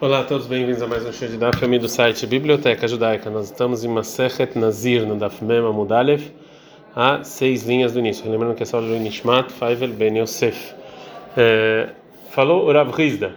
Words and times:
Olá 0.00 0.20
a 0.20 0.24
todos, 0.24 0.46
bem-vindos 0.46 0.80
a 0.80 0.86
mais 0.86 1.04
um 1.04 1.12
show 1.12 1.26
de 1.26 1.36
Daf 1.36 1.66
do 1.76 1.88
site 1.88 2.24
Biblioteca 2.24 2.86
Judaica. 2.86 3.28
Nós 3.30 3.46
estamos 3.46 3.82
em 3.82 3.88
Masechet 3.88 4.56
Nazir, 4.56 5.04
no 5.04 5.16
Daf 5.16 5.42
Mem 5.44 5.58
Amudalev, 5.58 6.30
a 6.94 7.24
seis 7.24 7.64
linhas 7.66 7.94
do 7.94 7.98
início. 7.98 8.30
Lembrando 8.30 8.54
que 8.54 8.62
é 8.62 8.66
só 8.66 8.78
o 8.78 8.82
Nishmat 8.82 9.50
Faivel 9.50 9.88
Ben 9.88 10.16
Yosef. 10.20 10.72
É, 11.36 11.88
falou 12.30 12.68
o 12.68 12.72
Rav 12.72 12.92
Rizda 12.92 13.32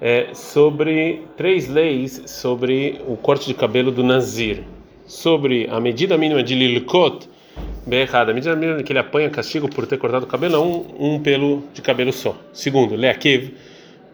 é, 0.00 0.28
sobre 0.32 1.24
três 1.36 1.68
leis 1.68 2.22
sobre 2.24 3.02
o 3.06 3.14
corte 3.14 3.46
de 3.46 3.52
cabelo 3.52 3.92
do 3.92 4.02
Nazir. 4.02 4.64
Sobre 5.06 5.68
a 5.70 5.78
medida 5.78 6.16
mínima 6.16 6.42
de 6.42 6.54
Lilkot, 6.54 7.28
errada, 7.86 8.30
a 8.30 8.34
medida 8.34 8.56
mínima 8.56 8.82
que 8.82 8.92
ele 8.92 8.98
apanha 8.98 9.28
castigo 9.28 9.68
por 9.68 9.86
ter 9.86 9.98
cortado 9.98 10.24
o 10.24 10.28
cabelo 10.28 10.54
é 10.54 10.58
um, 10.58 11.16
um 11.16 11.20
pelo 11.20 11.64
de 11.74 11.82
cabelo 11.82 12.14
só. 12.14 12.34
Segundo, 12.54 12.96
Leakev 12.96 13.52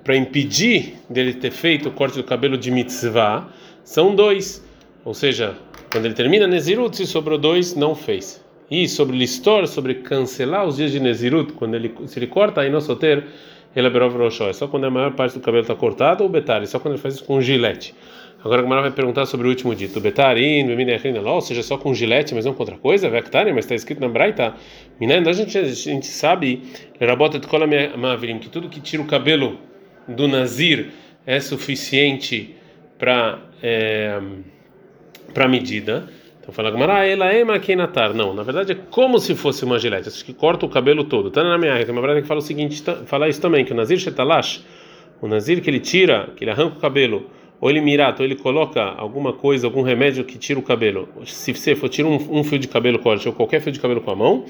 para 0.04 0.14
impedir 0.14 0.94
dele 1.08 1.32
ter 1.32 1.50
feito 1.50 1.88
o 1.88 1.92
corte 1.92 2.16
do 2.16 2.22
cabelo 2.22 2.58
de 2.58 2.70
mitzvah, 2.70 3.48
são 3.82 4.14
dois. 4.14 4.62
Ou 5.04 5.14
seja, 5.14 5.56
quando 5.90 6.04
ele 6.04 6.14
termina 6.14 6.46
Nezirut, 6.46 6.96
se 6.96 7.06
sobrou 7.06 7.38
dois, 7.38 7.74
não 7.74 7.94
fez. 7.94 8.44
E 8.70 8.86
sobre 8.86 9.16
listor, 9.16 9.66
sobre 9.66 9.94
cancelar 9.96 10.66
os 10.66 10.76
dias 10.76 10.92
de 10.92 11.00
Nezirut, 11.00 11.54
quando 11.54 11.74
ele 11.74 11.94
se 12.06 12.18
ele 12.18 12.26
corta 12.26 12.60
aí 12.60 12.70
no 12.70 12.80
soter, 12.80 13.24
ele 13.74 13.88
é 13.88 13.90
É 14.48 14.52
só 14.52 14.68
quando 14.68 14.84
a 14.84 14.90
maior 14.90 15.12
parte 15.12 15.34
do 15.34 15.40
cabelo 15.40 15.62
está 15.62 15.74
cortado 15.74 16.22
ou 16.22 16.28
betari, 16.28 16.66
só 16.66 16.78
quando 16.78 16.94
ele 16.94 17.02
faz 17.02 17.14
isso 17.14 17.24
com 17.24 17.40
gilete. 17.40 17.94
Agora 18.44 18.60
a 18.60 18.62
Gamara 18.62 18.82
vai 18.82 18.90
perguntar 18.90 19.24
sobre 19.24 19.46
o 19.46 19.50
último 19.50 19.74
dito. 19.74 19.98
Betarim, 20.00 20.66
ou 21.24 21.40
seja, 21.40 21.62
só 21.62 21.78
com 21.78 21.94
gilete, 21.94 22.34
mas 22.34 22.44
não 22.44 22.52
com 22.52 22.62
outra 22.62 22.76
coisa, 22.76 23.08
Vectari, 23.08 23.54
mas 23.54 23.64
está 23.64 23.74
escrito 23.74 24.02
na 24.02 24.08
Braita. 24.08 24.54
A 25.00 25.32
gente, 25.32 25.56
a 25.56 25.64
gente 25.64 26.06
sabe, 26.06 26.62
que 26.98 28.48
tudo 28.50 28.68
que 28.68 28.80
tira 28.80 29.02
o 29.02 29.06
cabelo 29.06 29.58
do 30.08 30.28
Nazir 30.28 30.88
é 31.26 31.40
suficiente 31.40 32.54
para 32.98 33.38
é, 33.62 34.20
para 35.32 35.48
medida. 35.48 36.08
Então 36.40 36.52
fala 36.52 36.70
Gamara, 36.70 37.06
ela 37.06 37.32
é 37.32 37.42
maquinatar. 37.42 38.12
Não, 38.12 38.34
na 38.34 38.42
verdade 38.42 38.72
é 38.72 38.74
como 38.90 39.18
se 39.18 39.34
fosse 39.34 39.64
uma 39.64 39.78
gilete. 39.78 40.08
Acho 40.08 40.24
que 40.24 40.34
corta 40.34 40.66
o 40.66 40.68
cabelo 40.68 41.04
todo. 41.04 41.30
Tá 41.30 41.42
na 41.42 41.56
minha 41.56 41.84
tem 41.84 41.96
uma 41.96 42.20
que 42.20 42.28
fala 42.28 42.40
o 42.40 42.42
seguinte, 42.42 42.82
fala 43.06 43.28
isso 43.28 43.40
também 43.40 43.64
que 43.64 43.72
o 43.72 43.74
Nazir 43.74 43.98
shetalash, 43.98 44.62
o 45.22 45.26
Nazir 45.26 45.62
que 45.62 45.70
ele 45.70 45.80
tira, 45.80 46.28
que 46.36 46.44
ele 46.44 46.50
arranca 46.50 46.76
o 46.76 46.80
cabelo, 46.80 47.30
ou 47.58 47.70
ele 47.70 47.80
mirato, 47.80 48.22
ou 48.22 48.26
ele 48.26 48.36
coloca 48.36 48.82
alguma 48.82 49.32
coisa, 49.32 49.66
algum 49.66 49.80
remédio 49.80 50.22
que 50.22 50.36
tira 50.36 50.58
o 50.60 50.62
cabelo. 50.62 51.08
Se 51.24 51.54
você 51.54 51.74
for 51.74 51.88
tirar 51.88 52.08
um, 52.08 52.40
um 52.40 52.44
fio 52.44 52.58
de 52.58 52.68
cabelo 52.68 52.98
corte 52.98 53.26
ou 53.26 53.32
qualquer 53.32 53.62
fio 53.62 53.72
de 53.72 53.80
cabelo 53.80 54.02
com 54.02 54.10
a 54.10 54.16
mão, 54.16 54.44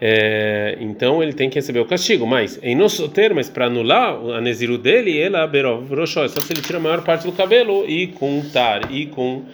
é, 0.00 0.78
então 0.80 1.22
ele 1.22 1.34
tem 1.34 1.50
que 1.50 1.56
receber 1.56 1.80
o 1.80 1.84
castigo. 1.84 2.26
Mas 2.26 2.58
em 2.62 2.74
nosso 2.74 3.08
termo, 3.08 3.36
mas 3.36 3.50
para 3.50 3.66
anular 3.66 4.14
a 4.14 4.40
Neziru 4.40 4.78
dele, 4.78 5.18
ela 5.18 5.50
roxó, 5.88 6.26
só 6.26 6.40
se 6.40 6.52
ele 6.52 6.62
tira 6.62 6.78
a 6.78 6.80
maior 6.80 7.02
parte 7.02 7.26
do 7.26 7.32
cabelo 7.32 7.84
e 7.86 8.06
com 8.06 8.42
tar 8.52 8.90
e 8.90 9.06
com 9.06 9.44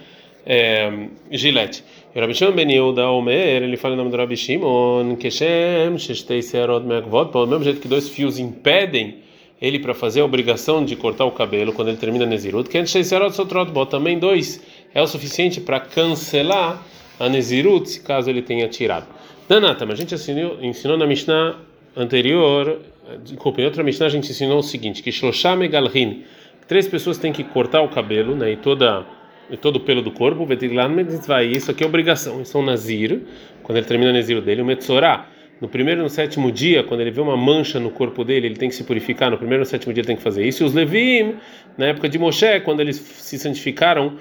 é, 0.45 1.07
gilete. 1.29 1.83
E 2.15 2.17
o 2.17 2.21
Rabi 2.21 2.33
Shimon 2.33 2.53
ben 2.53 2.71
Yehuda 2.71 3.09
Omer, 3.09 3.61
ele 3.61 3.75
fala 3.75 3.95
em 3.95 3.97
nome 3.97 4.09
do 4.09 4.17
Rabi 4.17 4.37
Shimon, 4.37 5.17
Keshem, 5.17 5.97
Sheshtei 5.97 6.41
Searot 6.41 6.85
Mekvot, 6.85 7.31
pelo 7.31 7.45
mesmo 7.45 7.65
jeito 7.65 7.81
que 7.81 7.87
dois 7.87 8.07
fios 8.07 8.39
impedem 8.39 9.27
ele 9.61 9.79
para 9.79 9.93
fazer 9.93 10.21
a 10.21 10.25
obrigação 10.25 10.85
de 10.85 10.95
cortar 10.95 11.25
o 11.25 11.31
cabelo 11.31 11.73
quando 11.73 11.89
ele 11.89 11.97
termina 11.97 12.25
Nezirut, 12.25 12.69
que 12.69 12.85
Searot 12.85 13.35
Sotrot, 13.35 13.71
também 13.89 14.17
dois 14.17 14.61
é 14.93 15.01
o 15.01 15.07
suficiente 15.07 15.59
para 15.59 15.79
cancelar 15.79 16.81
a 17.19 17.27
Nezirut, 17.27 17.99
caso 18.01 18.29
ele 18.29 18.41
tenha 18.41 18.67
tirado. 18.67 19.16
Danata, 19.47 19.85
mas 19.85 19.97
a 19.97 20.01
gente 20.01 20.13
ensinou, 20.13 20.61
ensinou 20.61 20.97
na 20.97 21.07
Mishnah 21.07 21.55
anterior, 21.95 22.81
desculpa, 23.23 23.61
em 23.61 23.65
outra 23.65 23.81
Mishnah 23.81 24.07
a 24.07 24.09
gente 24.09 24.29
ensinou 24.29 24.59
o 24.59 24.63
seguinte, 24.63 25.01
que 25.01 25.09
Shloshá 25.09 25.55
Megalhin, 25.55 26.25
três 26.67 26.85
pessoas 26.85 27.17
têm 27.17 27.31
que 27.31 27.45
cortar 27.45 27.81
o 27.81 27.87
cabelo, 27.87 28.35
né, 28.35 28.51
e 28.51 28.57
toda 28.57 29.05
e 29.49 29.55
todo 29.55 29.77
o 29.77 29.79
pelo 29.79 30.01
do 30.01 30.11
corpo, 30.11 30.45
vai 30.45 31.47
isso 31.47 31.71
aqui 31.71 31.81
é 31.81 31.87
obrigação, 31.87 32.41
isso 32.41 32.57
é 32.57 32.59
um 32.59 32.65
nazir, 32.65 33.21
quando 33.63 33.77
ele 33.77 33.87
termina 33.87 34.11
o 34.11 34.13
nazir 34.13 34.41
dele, 34.41 34.61
o 34.61 34.65
metzorá, 34.65 35.29
no 35.61 35.69
primeiro 35.69 36.01
e 36.01 36.03
no 36.03 36.09
sétimo 36.09 36.51
dia, 36.51 36.83
quando 36.83 36.99
ele 36.99 37.11
vê 37.11 37.21
uma 37.21 37.37
mancha 37.37 37.79
no 37.79 37.89
corpo 37.89 38.25
dele, 38.25 38.47
ele 38.47 38.57
tem 38.57 38.67
que 38.67 38.75
se 38.75 38.83
purificar, 38.83 39.31
no 39.31 39.37
primeiro 39.37 39.61
e 39.61 39.63
no 39.63 39.65
sétimo 39.65 39.93
dia 39.93 40.01
ele 40.01 40.07
tem 40.07 40.17
que 40.17 40.21
fazer 40.21 40.45
isso, 40.45 40.63
e 40.63 40.65
os 40.65 40.73
levim, 40.73 41.35
na 41.77 41.85
época 41.85 42.09
de 42.09 42.19
Moshe, 42.19 42.59
quando 42.65 42.81
eles 42.81 42.97
se 42.97 43.39
santificaram 43.39 44.17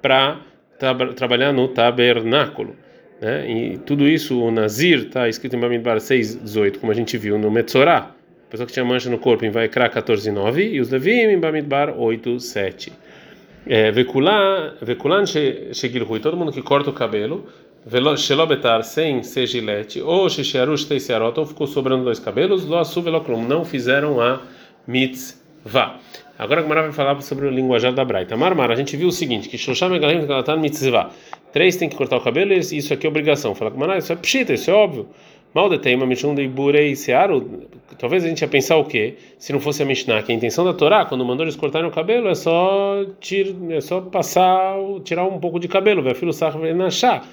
para 0.00 0.40
tra 0.78 0.94
trabalhar 1.14 1.52
no 1.52 1.66
tabernáculo. 1.66 2.76
Né? 3.20 3.50
E 3.50 3.78
tudo 3.78 4.08
isso, 4.08 4.40
o 4.40 4.50
Nazir, 4.50 5.06
está 5.06 5.28
escrito 5.28 5.56
em 5.56 5.60
Bamidbar 5.60 5.96
6,18, 5.96 6.78
como 6.78 6.92
a 6.92 6.94
gente 6.94 7.16
viu 7.18 7.38
no 7.38 7.50
Metzorah, 7.50 8.14
a 8.46 8.50
pessoa 8.50 8.66
que 8.66 8.72
tinha 8.72 8.84
mancha 8.84 9.10
no 9.10 9.18
corpo 9.18 9.44
em 9.44 9.50
Vaikra 9.50 9.90
14,9, 9.90 10.72
e 10.72 10.80
os 10.80 10.90
Levim 10.90 11.10
em 11.10 11.38
Bamidbar 11.38 11.94
8,7. 11.94 12.92
É, 13.66 13.90
Vekulan 13.90 15.26
Shegilhui, 15.26 16.20
todo 16.20 16.36
mundo 16.36 16.52
que 16.52 16.62
corta 16.62 16.88
o 16.90 16.92
cabelo, 16.92 17.46
Shelobetar 18.16 18.82
sem 18.82 19.22
ser 19.22 19.46
gilete, 19.46 20.00
ou 20.00 20.28
Sheshearush 20.28 20.84
Teisiarot, 20.84 21.38
ou 21.38 21.46
ficou 21.46 21.66
sobrando 21.66 22.04
dois 22.04 22.18
cabelos, 22.18 22.64
Loasu 22.64 23.02
Veloklum, 23.02 23.46
não 23.46 23.64
fizeram 23.64 24.20
a 24.20 24.40
mitzvah. 24.86 25.98
Agora 26.38 26.60
a 26.60 26.62
Gemara 26.62 26.82
vai 26.82 26.92
falar 26.92 27.20
sobre 27.20 27.46
o 27.46 27.50
linguajar 27.50 27.92
da 27.92 28.04
Braita. 28.04 28.36
Marmar, 28.36 28.70
a 28.70 28.76
gente 28.76 28.96
viu 28.96 29.08
o 29.08 29.12
seguinte, 29.12 29.48
que 29.48 29.58
Shosham 29.58 29.88
Megalim 29.88 30.24
Kalatan 30.24 30.58
Mitzvah. 30.58 31.10
Três 31.58 31.74
tem 31.74 31.88
que 31.88 31.96
cortar 31.96 32.18
o 32.18 32.20
cabelo 32.20 32.52
e 32.52 32.58
isso 32.60 32.94
aqui 32.94 33.04
é 33.04 33.10
obrigação. 33.10 33.52
Fala 33.52 33.72
com 33.72 33.92
isso 33.96 34.12
é 34.12 34.14
pshita, 34.14 34.54
isso 34.54 34.70
é 34.70 34.72
óbvio. 34.72 35.08
Mal 35.52 35.68
de 35.68 35.76
tema, 35.80 36.06
Mishum 36.06 36.32
de 36.32 36.42
Iburei 36.42 36.94
Searu. 36.94 37.64
Talvez 37.98 38.24
a 38.24 38.28
gente 38.28 38.42
ia 38.42 38.46
pensar 38.46 38.76
o 38.76 38.84
quê? 38.84 39.16
Se 39.40 39.52
não 39.52 39.58
fosse 39.58 39.82
a 39.82 39.84
Mishnah, 39.84 40.22
que 40.22 40.30
a 40.30 40.34
intenção 40.36 40.64
da 40.64 40.72
Torá, 40.72 41.04
quando 41.04 41.24
mandou 41.24 41.44
eles 41.44 41.56
cortarem 41.56 41.88
o 41.88 41.90
cabelo, 41.90 42.28
é 42.28 42.34
só, 42.36 43.04
tir, 43.18 43.56
é 43.70 43.80
só 43.80 44.00
passar, 44.00 44.76
tirar 45.02 45.24
um 45.24 45.40
pouco 45.40 45.58
de 45.58 45.66
cabelo, 45.66 46.00
ver 46.00 46.14
filho 46.14 46.30
achar. 46.86 47.26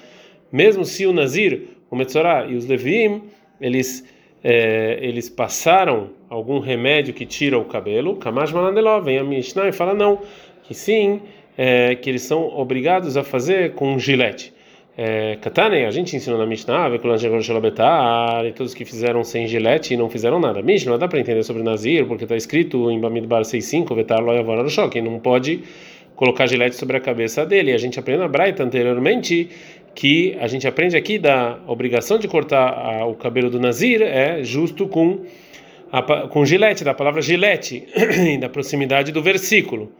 Mesmo 0.50 0.84
se 0.84 1.06
o 1.06 1.12
Nazir, 1.12 1.68
o 1.88 1.94
Metzorah 1.94 2.46
e 2.46 2.56
os 2.56 2.66
Levim, 2.66 3.22
eles 3.60 4.04
é, 4.42 4.98
eles 5.00 5.30
passaram 5.30 6.10
algum 6.28 6.58
remédio 6.58 7.14
que 7.14 7.24
tira 7.24 7.56
o 7.56 7.64
cabelo, 7.64 8.16
Kamash 8.16 8.50
Malandeló, 8.50 9.00
vem 9.00 9.18
a 9.18 9.22
Mishnah 9.22 9.68
e 9.68 9.72
fala 9.72 9.94
não, 9.94 10.18
que 10.64 10.74
sim, 10.74 11.22
é, 11.56 11.94
que 11.94 12.10
eles 12.10 12.22
são 12.22 12.48
obrigados 12.56 13.16
a 13.16 13.24
fazer 13.24 13.72
com 13.72 13.98
gilete. 13.98 14.52
É, 14.98 15.38
a 15.86 15.90
gente 15.90 16.16
ensinou 16.16 16.38
na 16.38 16.46
Mishnah, 16.46 16.88
e 18.46 18.52
todos 18.52 18.72
que 18.72 18.84
fizeram 18.84 19.22
sem 19.22 19.46
gilete 19.46 19.92
e 19.92 19.96
não 19.96 20.08
fizeram 20.08 20.40
nada. 20.40 20.62
Mishnah, 20.62 20.96
dá 20.96 21.06
para 21.06 21.20
entender 21.20 21.42
sobre 21.42 21.62
Nazir, 21.62 22.06
porque 22.06 22.24
está 22.24 22.34
escrito 22.34 22.90
em 22.90 22.98
Bamidbar 22.98 23.42
6.5, 23.42 23.94
Vetar 23.94 24.22
Loyavora 24.22 24.62
no 24.62 24.70
choque, 24.70 25.02
não 25.02 25.18
pode 25.18 25.60
colocar 26.14 26.46
gilete 26.46 26.76
sobre 26.76 26.96
a 26.96 27.00
cabeça 27.00 27.44
dele. 27.44 27.72
A 27.72 27.78
gente 27.78 28.00
aprendeu 28.00 28.22
na 28.22 28.28
Braita 28.28 28.64
anteriormente 28.64 29.50
que 29.94 30.34
a 30.40 30.46
gente 30.46 30.66
aprende 30.66 30.96
aqui 30.96 31.18
da 31.18 31.58
obrigação 31.66 32.18
de 32.18 32.26
cortar 32.26 32.68
a, 32.68 33.06
o 33.06 33.14
cabelo 33.14 33.50
do 33.50 33.60
Nazir 33.60 34.00
é 34.00 34.42
justo 34.42 34.88
com 34.88 35.20
a, 35.92 36.02
com 36.26 36.44
gilete, 36.44 36.82
da 36.82 36.94
palavra 36.94 37.20
gilete, 37.20 37.86
da 38.40 38.48
proximidade 38.48 39.12
do 39.12 39.22
versículo. 39.22 39.92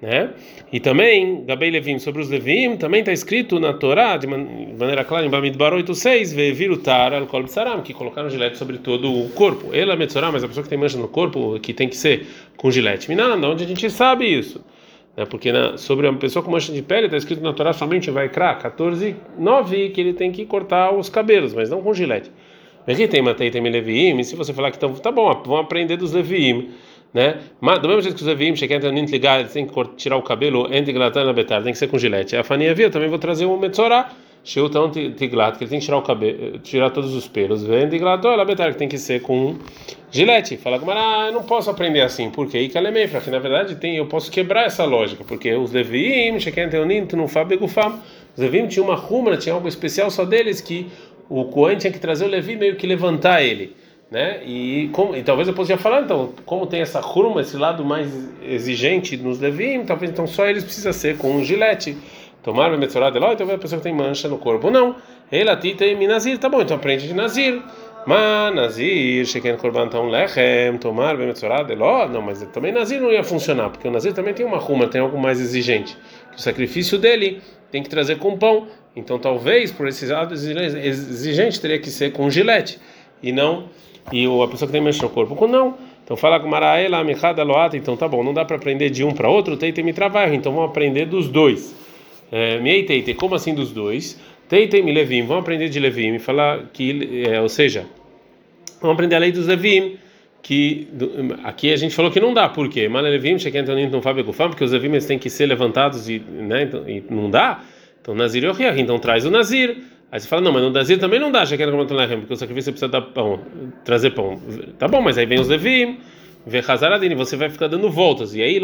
Né? 0.00 0.30
E 0.72 0.80
também, 0.80 1.44
Gabei 1.44 1.70
Levim, 1.70 1.98
sobre 1.98 2.22
os 2.22 2.30
Levim, 2.30 2.76
também 2.76 3.00
está 3.00 3.12
escrito 3.12 3.60
na 3.60 3.74
Torá, 3.74 4.16
de 4.16 4.26
maneira 4.26 5.04
clara, 5.04 5.26
em 5.26 5.28
Bamidbar 5.28 5.74
8.6, 5.74 6.34
Vevirutar 6.34 7.12
al-Kol 7.12 7.44
Tsaram, 7.44 7.82
que 7.82 7.92
colocaram 7.92 8.30
gilete 8.30 8.56
sobre 8.56 8.78
todo 8.78 9.12
o 9.12 9.28
corpo. 9.30 9.74
Ele 9.74 9.90
é 9.90 9.96
Metzorá, 9.96 10.32
mas 10.32 10.42
a 10.42 10.48
pessoa 10.48 10.64
que 10.64 10.70
tem 10.70 10.78
mancha 10.78 10.96
no 10.96 11.06
corpo, 11.06 11.60
que 11.60 11.74
tem 11.74 11.86
que 11.86 11.96
ser 11.96 12.26
com 12.56 12.70
gilete. 12.70 13.10
Minanda, 13.10 13.46
onde 13.46 13.64
a 13.64 13.66
gente 13.66 13.90
sabe 13.90 14.24
isso? 14.24 14.64
Né? 15.14 15.26
Porque 15.26 15.50
sobre 15.76 16.08
uma 16.08 16.18
pessoa 16.18 16.42
com 16.42 16.50
mancha 16.50 16.72
de 16.72 16.80
pele 16.80 17.04
está 17.04 17.18
escrito 17.18 17.42
na 17.42 17.52
Torá 17.52 17.74
somente 17.74 18.10
vai 18.10 18.30
crar 18.30 18.58
14, 18.58 19.14
9 19.38 19.90
que 19.90 20.00
ele 20.00 20.14
tem 20.14 20.32
que 20.32 20.46
cortar 20.46 20.94
os 20.94 21.10
cabelos, 21.10 21.52
mas 21.52 21.68
não 21.68 21.82
com 21.82 21.92
gilete. 21.92 22.30
Aqui 22.86 23.06
tem 23.06 23.20
Matei 23.20 23.50
tem 23.50 23.62
Leviim, 23.62 24.22
se 24.22 24.34
você 24.34 24.54
falar 24.54 24.70
que 24.70 24.78
então, 24.78 24.94
tá 24.94 25.12
bom, 25.12 25.30
vamos 25.44 25.60
aprender 25.60 25.98
dos 25.98 26.12
Leviim, 26.12 26.70
né? 27.12 27.38
Mas 27.60 27.80
do 27.80 27.88
mesmo 27.88 28.02
jeito 28.02 28.16
que 28.16 28.22
os 28.22 28.28
Leviim, 28.28 28.54
ligar, 29.06 29.40
eles 29.40 29.52
têm 29.52 29.66
que 29.66 29.84
tirar 29.96 30.16
o 30.16 30.22
cabelo 30.22 30.72
entre 30.72 30.92
Glatana 30.92 31.32
Betar, 31.32 31.62
tem 31.62 31.72
que 31.72 31.78
ser 31.78 31.88
com 31.88 31.98
gilete. 31.98 32.36
A 32.36 32.44
Fania 32.44 32.74
via, 32.74 32.90
também 32.90 33.08
vou 33.08 33.18
trazer 33.18 33.46
um 33.46 33.56
Metzorah. 33.56 34.10
Sheutão 34.42 34.90
Tiglat, 34.90 35.58
que 35.58 35.64
ele 35.64 35.70
tem 35.70 35.78
que 35.78 35.84
tirar 35.84 35.98
o 35.98 36.02
cabelo, 36.02 36.58
tirar 36.60 36.88
todos 36.88 37.14
os 37.14 37.28
pelos. 37.28 37.62
Vem 37.62 37.88
Tiglat, 37.90 38.24
olha, 38.26 38.42
Betar, 38.42 38.72
que 38.72 38.78
tem 38.78 38.88
que 38.88 38.96
ser 38.96 39.20
com 39.20 39.56
gilete. 40.10 40.56
Fala 40.56 40.78
com 40.78 40.90
ah, 40.90 41.26
eu 41.26 41.32
não 41.32 41.42
posso 41.42 41.68
aprender 41.68 42.00
assim, 42.00 42.30
porque 42.30 42.56
aí 42.56 42.68
calemei, 42.70 43.06
porque 43.06 43.30
na 43.30 43.38
verdade 43.38 43.74
tem, 43.76 43.96
eu 43.96 44.06
posso 44.06 44.30
quebrar 44.30 44.64
essa 44.64 44.84
lógica, 44.84 45.24
porque 45.24 45.52
os 45.52 45.72
Leviim, 45.72 46.40
Sheken 46.40 46.70
Teonim, 46.70 47.04
Tunufá, 47.04 47.44
Begufam, 47.44 48.00
os 48.34 48.42
Leviim 48.42 48.66
tinham 48.66 48.86
uma 48.86 48.96
rumra, 48.96 49.36
tinha 49.36 49.54
algo 49.54 49.68
especial 49.68 50.10
só 50.10 50.24
deles 50.24 50.62
que 50.62 50.86
o 51.28 51.44
Cohen 51.44 51.76
tinha 51.76 51.92
que 51.92 51.98
trazer 52.00 52.24
o 52.24 52.28
Levi 52.28 52.56
meio 52.56 52.76
que 52.76 52.86
levantar 52.86 53.42
ele. 53.42 53.76
Né? 54.10 54.42
E, 54.44 54.90
como, 54.92 55.14
e 55.14 55.22
talvez 55.22 55.46
eu 55.46 55.54
possa 55.54 55.76
falar, 55.76 56.02
então, 56.02 56.32
como 56.44 56.66
tem 56.66 56.80
essa 56.80 56.98
ruma, 57.00 57.42
esse 57.42 57.56
lado 57.56 57.84
mais 57.84 58.12
exigente 58.42 59.16
nos 59.16 59.38
Levim, 59.38 59.84
talvez 59.84 60.10
então 60.10 60.26
só 60.26 60.46
eles 60.46 60.64
precisam 60.64 60.92
ser 60.92 61.16
com 61.16 61.30
um 61.36 61.44
gilete. 61.44 61.96
Tomar 62.42 62.76
Metzorah 62.76 63.10
de 63.10 63.18
lá, 63.18 63.34
então 63.34 63.48
a 63.48 63.58
pessoa 63.58 63.78
que 63.78 63.84
tem 63.84 63.94
mancha 63.94 64.26
no 64.26 64.38
corpo. 64.38 64.70
Não. 64.70 64.96
Ela 65.30 65.56
tita 65.56 65.84
e 65.84 66.06
Nazir, 66.06 66.38
tá 66.38 66.48
bom, 66.48 66.62
então 66.62 66.76
aprende 66.76 67.06
de 67.06 67.14
Nazir. 67.14 67.62
Mas 68.06 68.54
Nazir, 68.54 69.26
Sheken 69.26 69.56
Korban 69.58 69.88
Tom 69.88 70.08
Lechem, 70.08 70.78
Tomar, 70.78 71.16
Bemetzorad, 71.16 71.70
Eló, 71.70 72.08
não, 72.08 72.22
mas 72.22 72.42
também 72.46 72.72
Nazir 72.72 73.00
não 73.00 73.12
ia 73.12 73.22
funcionar, 73.22 73.68
porque 73.68 73.86
o 73.86 73.90
Nazir 73.90 74.14
também 74.14 74.32
tem 74.32 74.44
uma 74.44 74.56
ruma, 74.56 74.88
tem 74.88 75.02
algo 75.02 75.18
mais 75.18 75.38
exigente. 75.38 75.96
O 76.34 76.40
sacrifício 76.40 76.98
dele 76.98 77.42
tem 77.70 77.82
que 77.82 77.90
trazer 77.90 78.18
com 78.18 78.38
pão. 78.38 78.66
Então 78.96 79.18
talvez, 79.18 79.70
por 79.70 79.86
esse 79.86 80.06
lado 80.06 80.32
exigente, 80.34 81.60
teria 81.60 81.78
que 81.78 81.90
ser 81.90 82.10
com 82.12 82.28
gilete, 82.30 82.80
e 83.22 83.32
não, 83.32 83.68
e 84.12 84.26
a 84.26 84.48
pessoa 84.48 84.66
que 84.66 84.72
tem 84.72 84.80
mancha 84.80 85.02
no 85.02 85.10
corpo, 85.10 85.34
com 85.36 85.46
não. 85.46 85.76
Então 86.04 86.16
fala 86.16 86.40
com 86.40 86.48
Maraela, 86.48 87.04
Mechada, 87.04 87.42
Loata, 87.42 87.76
então 87.76 87.96
tá 87.96 88.08
bom, 88.08 88.24
não 88.24 88.34
dá 88.34 88.44
para 88.44 88.56
aprender 88.56 88.90
de 88.90 89.04
um 89.04 89.12
para 89.12 89.28
outro, 89.28 89.56
Teite 89.56 89.82
me 89.82 89.92
trabalho, 89.92 90.34
então 90.34 90.52
vamos 90.52 90.70
aprender 90.70 91.06
dos 91.06 91.28
dois. 91.28 91.74
É, 92.32 92.58
Mei 92.58 92.82
Teite, 92.82 93.14
como 93.14 93.34
assim 93.34 93.54
dos 93.54 93.70
dois? 93.70 94.20
Teite 94.48 94.82
me 94.82 94.92
Levim, 94.92 95.22
vamos 95.22 95.42
aprender 95.42 95.68
de 95.68 95.78
Levim, 95.78 96.18
falar 96.18 96.70
que, 96.72 97.24
é, 97.28 97.40
ou 97.40 97.48
seja, 97.48 97.86
vamos 98.80 98.94
aprender 98.94 99.14
a 99.14 99.18
lei 99.20 99.30
dos 99.30 99.46
Levim, 99.46 99.96
que 100.42 100.88
aqui 101.44 101.72
a 101.72 101.76
gente 101.76 101.94
falou 101.94 102.10
que 102.10 102.18
não 102.18 102.34
dá, 102.34 102.48
por 102.48 102.68
quê? 102.68 102.88
Mas 102.88 103.04
Levim, 103.04 103.36
não 103.92 104.02
fala 104.02 104.48
porque 104.48 104.64
os 104.64 104.72
Levim 104.72 104.98
têm 104.98 105.18
que 105.18 105.30
ser 105.30 105.46
levantados 105.46 106.08
e, 106.08 106.18
né, 106.18 106.64
então, 106.64 106.88
e 106.88 107.04
não 107.08 107.30
dá, 107.30 107.62
então 108.02 108.14
Nazir 108.14 108.42
e 108.44 108.80
então 108.80 108.98
traz 108.98 109.24
o 109.24 109.30
Nazir. 109.30 109.76
Aí 110.12 110.18
você 110.18 110.26
fala, 110.26 110.42
não, 110.42 110.52
mas 110.52 110.62
no 110.62 110.70
Nazir 110.70 110.98
também 110.98 111.20
não 111.20 111.30
dá, 111.30 111.44
já 111.44 111.56
que 111.56 111.62
era 111.62 111.70
porque 111.70 112.32
o 112.32 112.36
sacrifício 112.36 112.72
precisa 112.72 112.90
dar 112.90 113.00
pão, 113.00 113.40
trazer 113.84 114.10
pão. 114.10 114.40
Tá 114.78 114.88
bom, 114.88 115.00
mas 115.00 115.16
aí 115.16 115.24
vem 115.24 115.38
os 115.38 115.48
Levim, 115.48 115.98
vê 116.44 116.62
Hazaradini, 116.66 117.14
você 117.14 117.36
vai 117.36 117.48
ficar 117.48 117.68
dando 117.68 117.88
voltas. 117.88 118.34
E 118.34 118.42
aí, 118.42 118.60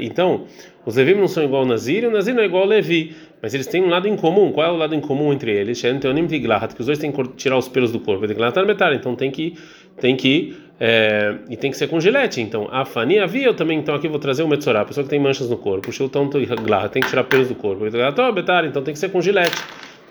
então, 0.00 0.46
os 0.86 0.96
Levim 0.96 1.14
não 1.14 1.28
são 1.28 1.44
igual 1.44 1.62
ao 1.62 1.68
Nazir, 1.68 2.04
e 2.04 2.06
o 2.06 2.10
Nazir 2.10 2.34
não 2.34 2.42
é 2.42 2.46
igual 2.46 2.62
ao 2.62 2.68
Levi. 2.68 3.14
Mas 3.40 3.54
eles 3.54 3.66
têm 3.66 3.84
um 3.84 3.88
lado 3.88 4.08
em 4.08 4.16
comum. 4.16 4.50
Qual 4.50 4.66
é 4.66 4.70
o 4.70 4.76
lado 4.76 4.94
em 4.94 5.00
comum 5.00 5.32
entre 5.32 5.52
eles? 5.52 5.80
Que 5.80 6.80
os 6.80 6.86
dois 6.86 6.98
têm 6.98 7.12
que 7.12 7.28
tirar 7.36 7.56
os 7.56 7.68
pelos 7.68 7.92
do 7.92 8.00
corpo. 8.00 8.24
Então 8.24 9.14
tem 9.14 9.30
que 9.30 9.54
tem 10.00 10.16
que 10.16 10.56
é, 10.80 11.34
e 11.48 11.56
tem 11.56 11.70
que 11.70 11.76
ser 11.76 11.88
com 11.88 12.00
gilete. 12.00 12.40
Então, 12.40 12.68
a 12.70 12.84
Fani 12.84 13.18
havia 13.18 13.46
eu 13.46 13.54
também. 13.54 13.78
Então, 13.78 13.94
aqui 13.94 14.08
vou 14.08 14.18
trazer 14.18 14.42
o 14.42 14.48
Metsorá, 14.48 14.82
a 14.82 14.84
pessoa 14.84 15.04
que 15.04 15.10
tem 15.10 15.18
manchas 15.18 15.50
no 15.50 15.56
corpo. 15.56 15.90
O 15.90 15.92
Shilton 15.92 16.28
tem 16.28 17.02
que 17.02 17.08
tirar 17.08 17.24
pelos 17.24 17.48
do 17.48 17.54
corpo. 17.54 17.84
Então, 17.86 18.82
tem 18.82 18.94
que 18.94 19.00
ser 19.00 19.10
com 19.10 19.20
gilete. 19.20 19.56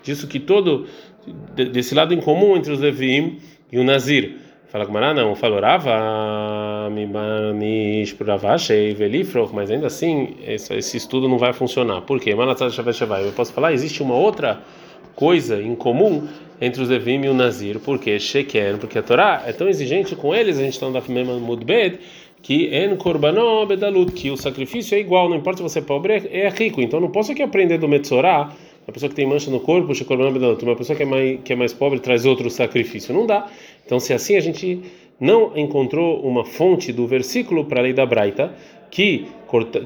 Disso 0.02 0.26
que 0.26 0.38
todo, 0.38 0.86
desse 1.54 1.94
lado 1.94 2.12
em 2.12 2.20
comum 2.20 2.56
entre 2.56 2.72
os 2.72 2.80
Levim 2.80 3.38
e 3.72 3.78
o 3.78 3.84
Nazir. 3.84 4.36
Fala 4.68 4.84
com 4.84 4.92
Mará, 4.92 5.14
não, 5.14 5.34
falou 5.34 5.60
Rava, 5.60 6.90
mas 9.54 9.70
ainda 9.70 9.86
assim 9.86 10.36
esse, 10.46 10.96
estudo 10.96 11.26
não 11.26 11.38
vai 11.38 11.54
funcionar. 11.54 12.02
Por 12.02 12.20
quê? 12.20 12.34
Eu 12.34 13.32
posso 13.32 13.50
falar, 13.50 13.72
existe 13.72 14.02
uma 14.02 14.14
outra 14.14 14.60
coisa 15.14 15.62
em 15.62 15.74
comum 15.74 16.28
entre 16.60 16.82
os 16.82 16.88
Levim 16.88 17.24
e 17.24 17.28
o 17.28 17.34
Nazir. 17.34 17.78
Por 17.78 17.98
quê? 17.98 18.18
Sheker, 18.18 18.78
porque 18.78 18.98
a 18.98 19.02
Torá 19.02 19.42
é 19.46 19.52
tão 19.52 19.68
exigente 19.68 20.16
com 20.16 20.34
eles, 20.34 20.58
a 20.58 20.62
gente 20.62 20.74
está 20.74 20.86
no 20.86 20.92
Daf 20.92 21.10
Mudbed, 21.10 21.98
que 22.42 22.68
en 22.72 22.96
korbanó 22.96 23.66
bedalut, 23.66 24.12
que 24.12 24.30
o 24.30 24.36
sacrifício 24.36 24.94
é 24.94 25.00
igual, 25.00 25.28
não 25.28 25.36
importa 25.36 25.58
se 25.58 25.62
você 25.62 25.78
é 25.80 25.82
pobre, 25.82 26.28
é 26.30 26.48
rico. 26.48 26.80
Então 26.80 27.00
não 27.00 27.10
posso 27.10 27.32
aqui 27.32 27.42
aprender 27.42 27.78
do 27.78 27.88
Metzorá, 27.88 28.52
uma 28.86 28.92
pessoa 28.92 29.10
que 29.10 29.16
tem 29.16 29.26
mancha 29.26 29.50
no 29.50 29.60
corpo, 29.60 29.94
shekorbanó 29.94 30.30
bedalut, 30.30 30.62
uma 30.64 30.76
pessoa 30.76 30.96
que 30.96 31.02
é 31.02 31.06
mais 31.06 31.40
que 31.44 31.52
é 31.52 31.56
mais 31.56 31.72
pobre 31.72 31.98
traz 32.00 32.24
outro 32.24 32.48
sacrifício. 32.50 33.12
Não 33.12 33.26
dá. 33.26 33.46
Então 33.84 33.98
se 33.98 34.12
assim 34.12 34.36
a 34.36 34.40
gente 34.40 34.80
não 35.20 35.56
encontrou 35.56 36.20
uma 36.20 36.44
fonte 36.44 36.92
do 36.92 37.06
versículo 37.06 37.64
para 37.64 37.80
a 37.80 37.82
lei 37.82 37.92
da 37.92 38.06
Braita, 38.06 38.54
que 38.90 39.26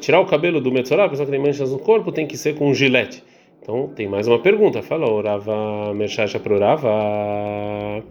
tirar 0.01 0.21
o 0.21 0.27
cabelo 0.27 0.61
do 0.61 0.71
Metzorá, 0.71 1.07
a 1.07 1.09
pessoa 1.09 1.25
que 1.25 1.33
tem 1.33 1.41
manchas 1.41 1.71
no 1.73 1.79
corpo 1.79 2.13
tem 2.13 2.27
que 2.27 2.37
ser 2.37 2.55
com 2.55 2.69
um 2.69 2.75
gilete. 2.75 3.23
Então 3.63 3.87
tem 3.95 4.09
mais 4.09 4.27
uma 4.27 4.41
pergunta. 4.41 4.83
Fala, 4.83 5.09
orava 5.09 5.95
Merchacha 5.95 6.41
para 6.41 6.53
orava. 6.53 8.03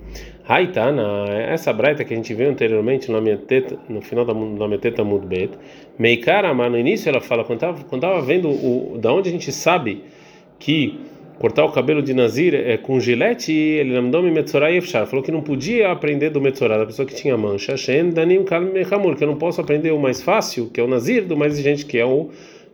Haitana, 0.48 1.26
essa 1.30 1.74
braita 1.74 2.06
que 2.06 2.14
a 2.14 2.18
gente 2.18 2.34
viu 2.34 2.50
anteriormente 2.50 3.12
no, 3.12 3.22
meteta, 3.22 3.78
no 3.90 4.02
final 4.02 4.26
da, 4.26 4.34
da 4.34 4.68
Meteta 4.68 5.04
Mudbet, 5.04 5.52
Meikara, 6.00 6.54
mas 6.54 6.72
no 6.72 6.78
início 6.78 7.10
ela 7.10 7.22
fala, 7.22 7.44
quando 7.44 7.58
estava 7.58 7.84
quando 7.84 8.02
tava 8.02 8.22
vendo 8.22 8.50
o, 8.50 8.98
da 8.98 9.14
onde 9.14 9.30
a 9.30 9.32
gente 9.32 9.52
sabe 9.52 10.04
que 10.58 11.00
cortar 11.38 11.64
o 11.64 11.72
cabelo 11.72 12.02
de 12.02 12.14
Nazir 12.14 12.54
é 12.54 12.78
com 12.78 13.00
gilete, 13.00 13.52
ele 13.52 14.00
mandou 14.00 14.22
me 14.22 14.32
Metzorah 14.32 14.72
Efshar, 14.72 15.06
falou 15.06 15.24
que 15.24 15.32
não 15.32 15.42
podia 15.42 15.92
aprender 15.92 16.30
do 16.32 16.42
Metzorah, 16.42 16.78
da 16.78 16.86
pessoa 16.86 17.06
que 17.06 17.16
tinha 17.16 17.38
mancha, 17.38 17.78
Shen 17.78 18.10
Danim 18.10 18.44
Kal 18.44 18.62
Mechamur, 18.62 19.16
que 19.16 19.24
eu 19.24 19.28
não 19.28 19.38
posso 19.38 19.62
aprender 19.62 19.92
o 19.92 20.00
mais 20.00 20.22
fácil, 20.22 20.70
que 20.70 20.80
é 20.80 20.84
o 20.84 20.88
Nazir, 20.88 21.26
do 21.26 21.38
mais 21.38 21.54
exigente, 21.54 21.86
que 21.86 21.98
é 21.98 22.06
o 22.06 22.30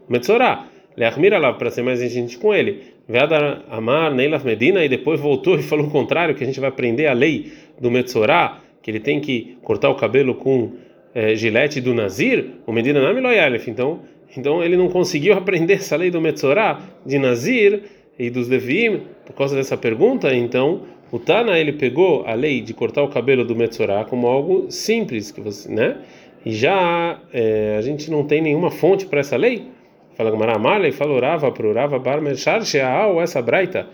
Metzorah. 0.10 0.77
Leachmira 0.98 1.38
lá 1.38 1.54
para 1.54 1.70
ser 1.70 1.84
mais 1.84 2.02
exigente 2.02 2.38
com 2.40 2.54
ele. 2.54 2.82
Veadar 3.08 3.64
Amar 3.70 4.14
Neilaf 4.14 4.44
Medina 4.44 4.84
e 4.84 4.90
depois 4.90 5.20
voltou 5.20 5.58
e 5.58 5.62
falou 5.62 5.86
o 5.86 5.92
contrário, 5.92 6.34
que 6.34 6.44
a 6.44 6.48
gente 6.48 6.60
vai 6.60 6.70
aprender 6.70 7.06
a 7.06 7.14
lei 7.14 7.52
do 7.80 7.92
Metzorá, 7.92 8.60
que 8.82 8.90
ele 8.90 9.00
tem 9.00 9.22
que 9.22 9.58
cortar 9.62 9.90
o 9.90 9.96
cabelo 9.96 10.34
com 10.34 10.72
é, 11.14 11.36
gilete 11.36 11.80
do 11.80 11.94
Nazir, 11.94 12.46
o 12.66 12.74
Medina 12.74 13.00
Namiloyalef. 13.00 13.70
Então, 13.70 14.00
então 14.36 14.64
ele 14.64 14.76
não 14.76 14.90
conseguiu 14.90 15.36
aprender 15.38 15.76
essa 15.76 15.96
lei 15.96 16.10
do 16.10 16.20
Metzorá 16.20 16.82
de 17.06 17.20
Nazir 17.20 17.84
e 18.18 18.32
dos 18.32 18.48
Levim 18.48 19.02
por 19.24 19.34
causa 19.34 19.56
dessa 19.56 19.78
pergunta. 19.78 20.34
Então, 20.34 20.82
o 21.12 21.20
Tana 21.20 21.60
ele 21.60 21.74
pegou 21.74 22.26
a 22.26 22.34
lei 22.34 22.60
de 22.60 22.74
cortar 22.74 23.04
o 23.04 23.08
cabelo 23.08 23.46
do 23.46 23.56
Metzorá 23.56 24.04
como 24.04 24.26
algo 24.26 24.72
simples, 24.72 25.32
que 25.32 25.40
você, 25.40 25.72
né? 25.72 25.98
E 26.44 26.54
já 26.54 27.20
é, 27.32 27.76
a 27.78 27.82
gente 27.82 28.10
não 28.10 28.24
tem 28.24 28.42
nenhuma 28.42 28.72
fonte 28.72 29.06
para 29.06 29.20
essa 29.20 29.38
lei. 29.38 29.77
Fala 30.18 30.32
Gamara 30.32 30.88
e 30.88 30.92
falou 30.92 31.20
Rava 31.20 31.52
pro 31.52 31.72
Rava 31.72 32.00
Barmechar 32.00 32.66
Sheaal, 32.66 33.22
essa 33.22 33.40
braita, 33.40 33.88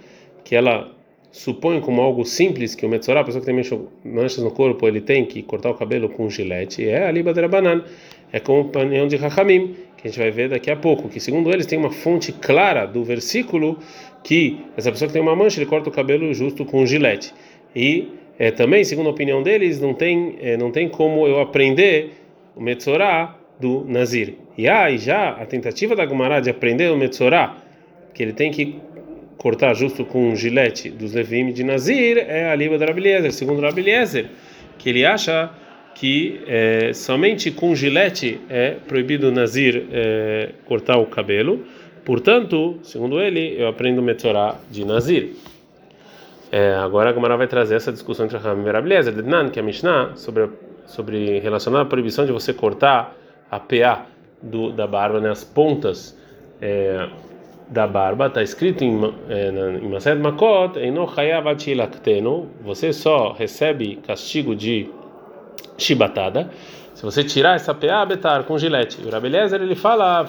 que 0.45 0.55
ela 0.55 0.89
supõe 1.29 1.81
como 1.81 2.01
algo 2.01 2.23
simples 2.23 2.75
que 2.75 2.85
o 2.85 2.89
Metzorá, 2.89 3.19
a 3.19 3.23
pessoa 3.25 3.43
que 3.43 3.51
tem 3.51 3.81
manchas 4.05 4.41
no 4.41 4.49
corpo, 4.49 4.87
ele 4.87 5.01
tem 5.01 5.25
que 5.25 5.43
cortar 5.43 5.71
o 5.71 5.73
cabelo 5.73 6.07
com 6.07 6.27
um 6.27 6.29
gilete, 6.29 6.87
é 6.87 7.05
a 7.05 7.11
liba 7.11 7.33
banana, 7.49 7.83
é 8.31 8.39
com 8.39 8.61
o 8.61 8.65
panhão 8.69 9.05
de 9.05 9.17
Rahamim, 9.17 9.75
que 9.97 10.07
a 10.07 10.09
gente 10.09 10.17
vai 10.17 10.31
ver 10.31 10.47
daqui 10.47 10.71
a 10.71 10.77
pouco, 10.77 11.09
que 11.09 11.19
segundo 11.19 11.51
eles 11.51 11.65
tem 11.65 11.77
uma 11.77 11.91
fonte 11.91 12.31
clara 12.31 12.85
do 12.85 13.03
versículo 13.03 13.77
que 14.23 14.61
essa 14.77 14.89
pessoa 14.93 15.07
que 15.07 15.13
tem 15.13 15.21
uma 15.21 15.35
mancha, 15.35 15.59
ele 15.59 15.69
corta 15.69 15.89
o 15.89 15.91
cabelo 15.91 16.33
justo 16.33 16.63
com 16.63 16.83
um 16.83 16.87
gilete. 16.87 17.33
E 17.75 18.07
é, 18.39 18.49
também, 18.49 18.85
segundo 18.85 19.07
a 19.07 19.11
opinião 19.11 19.43
deles, 19.43 19.81
não 19.81 19.93
tem, 19.93 20.37
é, 20.39 20.55
não 20.55 20.71
tem 20.71 20.87
como 20.87 21.27
eu 21.27 21.41
aprender 21.41 22.11
o 22.55 22.61
Metzorá 22.61 23.42
do 23.63 23.86
Nazir. 23.88 24.36
E 24.57 24.68
aí 24.68 24.98
já 24.98 25.30
a 25.30 25.45
tentativa 25.45 25.95
da 25.95 26.06
Gumará 26.06 26.42
de 26.42 26.50
aprender 26.50 26.92
o 26.92 26.98
Metzorá, 26.98 27.56
que 28.13 28.21
ele 28.21 28.33
tem 28.33 28.51
que 28.51 28.75
cortar 29.38 29.74
justo 29.74 30.04
com 30.04 30.31
um 30.31 30.36
gilete 30.36 30.89
dos 30.89 31.13
Levim 31.13 31.54
de 31.54 31.63
Nazir, 31.63 32.18
é 32.18 32.51
a 32.51 32.56
língua 32.56 32.77
da 32.77 32.86
Rabiliezer. 32.86 33.31
Segundo 33.31 33.62
Rabiliezer, 33.62 34.25
que 34.77 34.89
ele 34.89 35.06
acha 35.06 35.50
que 35.95 36.42
é, 36.45 36.92
somente 36.94 37.51
com 37.51 37.74
gilete 37.74 38.42
é 38.50 38.71
proibido 38.71 39.31
Nazir 39.31 39.86
é, 39.92 40.50
cortar 40.65 40.98
o 40.98 41.05
cabelo. 41.05 41.65
Portanto, 42.03 42.79
segundo 42.84 43.22
ele, 43.22 43.55
eu 43.58 43.70
aprendo 43.70 44.00
o 44.00 44.03
Metzorá 44.03 44.58
de 44.70 44.84
Nazir. 44.84 45.36
É, 46.51 46.74
agora 46.74 47.12
a 47.12 47.13
Gemara 47.13 47.38
vai 47.38 47.48
trazer 47.48 47.75
essa 47.75 47.93
discussão 47.93 48.25
entre 48.25 48.38
Ram 48.38 48.62
e 48.62 48.70
Rabeliezer, 48.70 49.13
que 49.51 49.60
é 49.60 49.62
a 49.62 49.65
Mishnah, 49.65 50.15
sobre, 50.15 50.50
sobre 50.86 51.39
relacionar 51.39 51.82
a 51.82 51.86
proibição 51.86 52.25
de 52.25 52.34
você 52.34 52.53
cortar 52.53 53.23
a 53.55 53.60
PA 53.60 54.05
do, 54.41 54.72
da 54.72 54.88
barba, 54.88 55.19
né, 55.19 55.29
as 55.29 55.43
pontas 55.43 56.17
é, 56.62 57.07
da 57.69 57.88
barba, 57.88 58.27
está 58.27 58.41
escrito 58.41 58.83
em, 58.83 59.00
é, 59.29 59.51
Mased 59.81 60.19
Makot, 60.19 60.79
você 62.63 62.93
só 62.93 63.31
recebe 63.31 63.98
castigo 63.98 64.55
de 64.55 64.89
chibatada 65.77 66.50
se 66.93 67.03
você 67.03 67.24
tirar 67.24 67.55
essa 67.55 67.74
PA, 67.74 68.05
betar 68.05 68.43
com 68.43 68.57
gilete. 68.57 69.00
O 69.03 69.10
Rabelezer 69.10 69.62
ele 69.62 69.75
fala, 69.75 70.25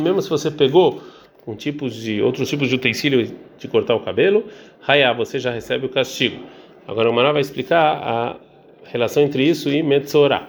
mesmo 0.00 0.22
se 0.22 0.30
você 0.30 0.50
pegou 0.50 1.02
com 1.44 1.56
tipos 1.56 1.94
de 1.94 2.22
outros 2.22 2.48
tipos 2.48 2.68
de 2.68 2.76
utensílio 2.76 3.34
de 3.58 3.68
cortar 3.68 3.94
o 3.94 4.00
cabelo, 4.00 4.44
raya, 4.80 5.12
você 5.12 5.38
já 5.38 5.50
recebe 5.50 5.86
o 5.86 5.88
castigo. 5.88 6.44
Agora 6.86 7.10
o 7.10 7.12
Mará 7.12 7.32
vai 7.32 7.40
explicar 7.40 7.96
a 8.02 8.36
relação 8.84 9.22
entre 9.22 9.42
isso 9.42 9.68
e 9.68 9.82
metzorah. 9.82 10.48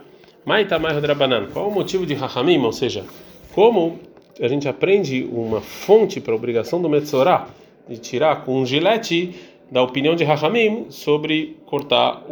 Qual 1.54 1.68
o 1.68 1.72
motivo 1.72 2.08
de 2.08 2.16
Rahamim? 2.16 2.58
Ou 2.64 2.74
seja, 2.74 3.06
como 3.54 4.00
a 4.42 4.48
gente 4.48 4.68
aprende 4.68 5.28
uma 5.32 5.62
fonte 5.62 6.20
para 6.20 6.34
a 6.34 6.36
obrigação 6.36 6.82
do 6.82 6.90
Metzorah 6.90 7.48
de 7.88 7.98
tirar 8.00 8.44
com 8.44 8.60
um 8.60 8.66
gilete 8.66 9.36
da 9.72 9.84
opinião 9.84 10.16
de 10.16 10.24
Rahamim 10.24 10.88
sobre 10.90 11.56
cortar 11.68 12.24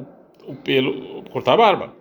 o, 0.48 0.56
pelo, 0.56 1.22
cortar 1.32 1.54
a 1.54 1.58
barba. 1.58 1.94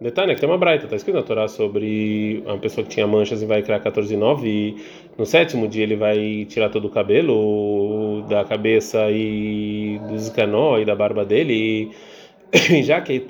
Detalhe, 0.00 0.34
que 0.34 0.40
tem 0.40 0.48
uma 0.48 0.56
braita, 0.56 0.84
está 0.84 0.96
escrito 0.96 1.16
na 1.16 1.22
Torá 1.22 1.46
sobre 1.46 2.42
uma 2.46 2.56
pessoa 2.56 2.82
que 2.82 2.90
tinha 2.90 3.06
manchas 3.06 3.42
e 3.42 3.44
vai 3.44 3.60
criar 3.60 3.80
14 3.80 4.14
e 4.14 4.16
9 4.16 4.48
e 4.48 4.76
no 5.18 5.26
sétimo 5.26 5.68
dia 5.68 5.82
ele 5.82 5.96
vai 5.96 6.46
tirar 6.48 6.70
todo 6.70 6.86
o 6.86 6.90
cabelo 6.90 8.22
da 8.30 8.42
cabeça 8.46 9.10
e 9.10 10.00
do 10.08 10.14
escanó 10.14 10.78
e 10.78 10.86
da 10.86 10.96
barba 10.96 11.22
dele 11.22 11.90
e 12.70 12.82
já 12.82 12.98
que 13.02 13.26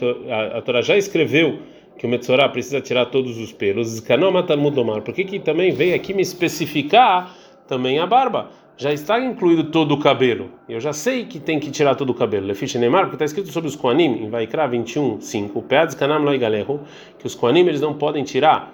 a 0.54 0.62
Torá 0.62 0.80
já 0.80 0.96
escreveu 0.96 1.58
que 2.00 2.06
o 2.06 2.08
Metzorah 2.08 2.48
precisa 2.48 2.80
tirar 2.80 3.04
todos 3.04 3.36
os 3.36 3.52
pelos. 3.52 4.00
Por 4.00 5.12
que, 5.12 5.22
que 5.22 5.38
também 5.38 5.70
veio 5.70 5.94
aqui 5.94 6.14
me 6.14 6.22
especificar 6.22 7.36
também 7.68 7.98
a 7.98 8.06
barba? 8.06 8.48
já 8.74 8.90
está 8.90 9.20
incluído 9.20 9.64
todo 9.64 9.92
o 9.92 9.98
cabelo. 9.98 10.48
Eu 10.66 10.80
já 10.80 10.94
sei 10.94 11.26
que 11.26 11.38
tem 11.38 11.60
que 11.60 11.70
tirar 11.70 11.94
todo 11.96 12.08
o 12.08 12.14
cabelo. 12.14 12.46
Lefiche 12.46 12.78
Neymar, 12.78 13.02
porque 13.02 13.16
está 13.16 13.26
escrito 13.26 13.52
sobre 13.52 13.68
os 13.68 13.76
Koanim, 13.76 14.24
em 14.24 14.30
Vaikra 14.30 14.66
21, 14.66 15.20
5, 15.20 15.62
Peads 15.64 15.94
Kanam 15.94 16.22
Loi 16.22 16.38
Galehu, 16.38 16.80
que 17.18 17.26
os 17.26 17.34
Koanim 17.34 17.60
eles 17.66 17.82
não 17.82 17.92
podem 17.92 18.24
tirar, 18.24 18.72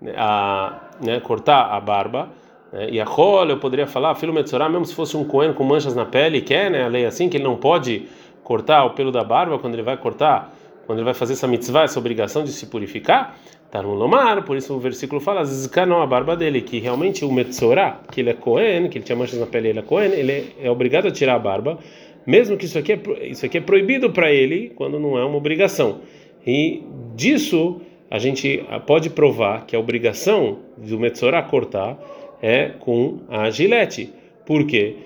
né, 0.00 0.14
a, 0.16 0.80
né, 0.98 1.20
cortar 1.20 1.66
a 1.66 1.78
barba. 1.78 2.30
Né, 2.72 2.92
e 2.92 2.98
a 2.98 3.04
Rol, 3.04 3.50
eu 3.50 3.58
poderia 3.58 3.86
falar, 3.86 4.14
filho 4.14 4.32
Metzorah, 4.32 4.70
mesmo 4.70 4.86
se 4.86 4.94
fosse 4.94 5.14
um 5.18 5.24
Cohen 5.24 5.52
com 5.52 5.64
manchas 5.64 5.94
na 5.94 6.06
pele, 6.06 6.40
quer, 6.40 6.70
né, 6.70 6.84
a 6.84 6.88
lei 6.88 7.04
é 7.04 7.08
assim, 7.08 7.28
que 7.28 7.36
ele 7.36 7.44
não 7.44 7.56
pode 7.56 8.08
cortar 8.42 8.86
o 8.86 8.90
pelo 8.94 9.12
da 9.12 9.22
barba 9.22 9.58
quando 9.58 9.74
ele 9.74 9.82
vai 9.82 9.98
cortar, 9.98 10.50
quando 10.92 10.98
ele 10.98 11.06
vai 11.06 11.14
fazer 11.14 11.32
essa 11.32 11.48
mitzvah, 11.48 11.84
essa 11.84 11.98
obrigação 11.98 12.44
de 12.44 12.52
se 12.52 12.66
purificar. 12.66 13.38
Tá 13.70 13.82
no 13.82 13.94
Lomar, 13.94 14.44
por 14.44 14.58
isso 14.58 14.74
o 14.74 14.78
versículo 14.78 15.22
fala, 15.22 15.42
Zikanon, 15.42 16.02
a 16.02 16.06
barba 16.06 16.36
dele, 16.36 16.60
que 16.60 16.78
realmente 16.78 17.24
o 17.24 17.32
Metzorah, 17.32 18.02
que 18.12 18.20
ele 18.20 18.28
é 18.28 18.34
Cohen, 18.34 18.90
que 18.90 18.98
ele 18.98 19.04
tinha 19.06 19.16
manchas 19.16 19.40
na 19.40 19.46
pele, 19.46 19.70
ele 19.70 19.78
é 19.78 19.82
Cohen, 19.82 20.12
ele 20.12 20.52
é 20.60 20.70
obrigado 20.70 21.08
a 21.08 21.10
tirar 21.10 21.36
a 21.36 21.38
barba, 21.38 21.78
mesmo 22.26 22.58
que 22.58 22.66
isso 22.66 22.78
aqui 22.78 22.92
é, 22.92 23.00
isso 23.26 23.46
aqui 23.46 23.56
é 23.56 23.60
proibido 23.62 24.10
para 24.10 24.30
ele 24.30 24.70
quando 24.76 25.00
não 25.00 25.16
é 25.16 25.24
uma 25.24 25.38
obrigação. 25.38 26.00
E 26.46 26.82
disso 27.16 27.80
a 28.10 28.18
gente 28.18 28.62
pode 28.86 29.08
provar 29.08 29.64
que 29.64 29.74
a 29.74 29.78
obrigação 29.80 30.58
do 30.76 31.00
Metzorah 31.00 31.42
cortar 31.42 31.98
é 32.42 32.72
com 32.78 33.20
a 33.30 33.48
gilete. 33.48 34.12
Por 34.44 34.66
quê? 34.66 34.96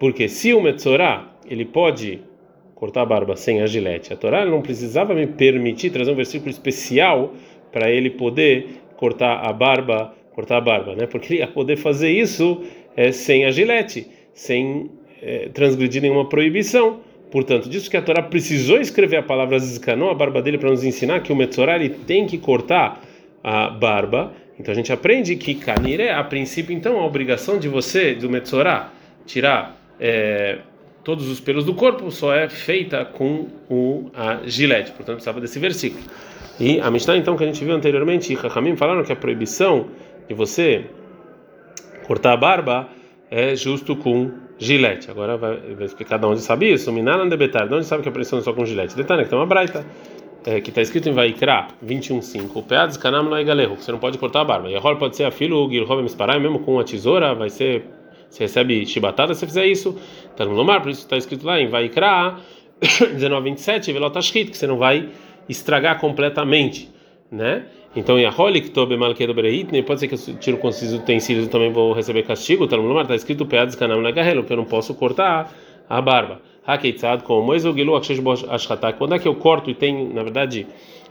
Porque 0.00 0.28
se 0.28 0.52
o 0.52 0.60
Metzorah 0.60 1.28
ele 1.48 1.64
pode 1.64 2.20
cortar 2.80 3.02
a 3.02 3.04
barba 3.04 3.36
sem 3.36 3.60
a 3.60 3.66
gilete, 3.66 4.10
a 4.10 4.16
Torá 4.16 4.46
não 4.46 4.62
precisava 4.62 5.14
me 5.14 5.26
permitir 5.26 5.90
trazer 5.90 6.10
um 6.10 6.14
versículo 6.14 6.50
especial 6.50 7.34
para 7.70 7.90
ele 7.90 8.08
poder 8.08 8.80
cortar 8.96 9.46
a 9.46 9.52
barba, 9.52 10.14
cortar 10.34 10.56
a 10.56 10.60
barba, 10.62 10.96
né? 10.96 11.06
Porque 11.06 11.34
ele 11.34 11.40
ia 11.40 11.46
poder 11.46 11.76
fazer 11.76 12.10
isso 12.10 12.62
é, 12.96 13.12
sem 13.12 13.44
a 13.44 13.50
gilete, 13.50 14.06
sem 14.32 14.90
é, 15.20 15.50
transgredir 15.52 16.00
nenhuma 16.00 16.26
proibição. 16.26 17.00
Portanto, 17.30 17.68
disso 17.68 17.90
que 17.90 17.98
a 17.98 18.02
Torá 18.02 18.22
precisou 18.22 18.80
escrever 18.80 19.18
a 19.18 19.22
palavra 19.22 19.58
zikanon, 19.58 20.08
a 20.08 20.14
barba 20.14 20.40
dele, 20.40 20.56
para 20.56 20.70
nos 20.70 20.82
ensinar 20.82 21.20
que 21.20 21.30
o 21.30 21.36
Metzorah 21.36 21.76
ele 21.76 21.90
tem 21.90 22.26
que 22.26 22.38
cortar 22.38 23.02
a 23.44 23.68
barba. 23.68 24.32
Então 24.58 24.72
a 24.72 24.74
gente 24.74 24.90
aprende 24.90 25.36
que 25.36 25.54
Kanire, 25.54 26.08
a 26.08 26.24
princípio, 26.24 26.74
então, 26.74 26.98
a 26.98 27.04
obrigação 27.04 27.58
de 27.58 27.68
você, 27.68 28.14
do 28.14 28.30
Metzorah, 28.30 28.90
tirar 29.26 29.78
é, 30.00 30.60
todos 31.02 31.28
os 31.28 31.40
pelos 31.40 31.64
do 31.64 31.74
corpo 31.74 32.10
só 32.10 32.34
é 32.34 32.48
feita 32.48 33.04
com 33.04 33.48
o, 33.68 34.10
a 34.14 34.40
gilete. 34.44 34.92
Portanto, 34.92 35.16
precisava 35.16 35.40
desse 35.40 35.58
versículo. 35.58 36.04
E 36.58 36.80
a 36.80 36.90
Mishnah, 36.90 37.16
então, 37.16 37.36
que 37.36 37.44
a 37.44 37.46
gente 37.46 37.64
viu 37.64 37.74
anteriormente, 37.74 38.34
Hakamim 38.34 38.76
falaram 38.76 39.02
que 39.02 39.12
a 39.12 39.16
proibição 39.16 39.86
de 40.28 40.34
você 40.34 40.84
cortar 42.06 42.34
a 42.34 42.36
barba 42.36 42.88
é 43.30 43.56
justo 43.56 43.96
com 43.96 44.30
gilete. 44.58 45.10
Agora 45.10 45.36
vai, 45.36 45.56
vai 45.74 45.86
explicar 45.86 46.18
de 46.18 46.26
onde 46.26 46.40
sabe 46.40 46.72
isso. 46.72 46.92
Minalan 46.92 47.28
de 47.28 47.36
Betar, 47.36 47.66
de 47.66 47.74
onde 47.74 47.86
sabe 47.86 48.02
que 48.02 48.08
a 48.08 48.12
proibição 48.12 48.38
é 48.38 48.42
só 48.42 48.52
com 48.52 48.66
gilete? 48.66 48.94
Detalhe, 48.94 49.24
que 49.24 49.30
tem 49.30 49.38
uma 49.38 49.46
braita. 49.46 49.84
É, 50.44 50.60
que 50.60 50.70
está 50.70 50.80
escrito 50.80 51.06
em 51.06 51.12
Vaikra 51.12 51.68
21.5 51.84 52.48
o 52.54 52.62
pead 52.62 52.98
kanam 52.98 53.28
lo 53.28 53.44
galehu 53.44 53.76
você 53.76 53.92
não 53.92 53.98
pode 53.98 54.16
cortar 54.16 54.40
a 54.40 54.44
barba 54.46 54.70
e 54.70 54.74
a 54.74 54.80
pode 54.80 55.14
ser 55.14 55.24
a 55.24 55.30
filo 55.30 55.68
gilhov 55.68 56.02
misparai 56.02 56.40
mesmo 56.40 56.60
com 56.60 56.80
a 56.80 56.82
tesoura 56.82 57.34
vai 57.34 57.50
ser 57.50 57.84
você 58.30 58.44
recebe 58.44 58.86
chibatada 58.86 59.34
se 59.34 59.44
fizer 59.44 59.66
isso 59.66 59.98
tá 60.36 60.44
no 60.44 60.52
lomar 60.52 60.80
por 60.80 60.90
isso 60.90 61.00
está 61.02 61.16
escrito 61.16 61.44
lá 61.44 61.60
em 61.60 61.68
Vaikra 61.68 62.38
19.27 62.80 63.92
velotashrit 63.92 64.50
que 64.50 64.56
você 64.56 64.66
não 64.66 64.78
vai 64.78 65.10
estragar 65.50 65.98
completamente, 65.98 66.88
né? 67.30 67.66
Então, 67.94 68.18
Yaholik 68.18 68.70
tobe 68.70 68.96
malkedo 68.96 69.34
bereit, 69.34 69.82
pode 69.82 70.00
ser 70.00 70.06
que 70.06 70.14
eu 70.14 70.36
tiro 70.38 70.58
com 70.58 70.68
esses 70.68 70.92
utensílios 70.92 71.46
e 71.46 71.50
também 71.50 71.72
vou 71.72 71.92
receber 71.92 72.22
castigo. 72.22 72.68
Tá 72.68 72.76
no 72.76 73.00
está 73.00 73.16
escrito 73.16 73.44
peados 73.44 73.74
canal 73.74 74.00
na 74.00 74.12
garrelo, 74.12 74.44
que 74.44 74.52
eu 74.52 74.56
não 74.56 74.64
posso 74.64 74.94
cortar 74.94 75.52
a 75.88 76.00
barba. 76.00 76.40
Hakeitzad 76.64 77.24
como 77.24 77.52
Ezogilu 77.52 77.96
ashkatak. 77.96 78.96
Quando 78.96 79.16
é 79.16 79.18
que 79.18 79.26
eu 79.26 79.34
corto 79.34 79.70
e 79.70 79.74
tem, 79.74 80.08
na 80.08 80.22
verdade, 80.22 80.68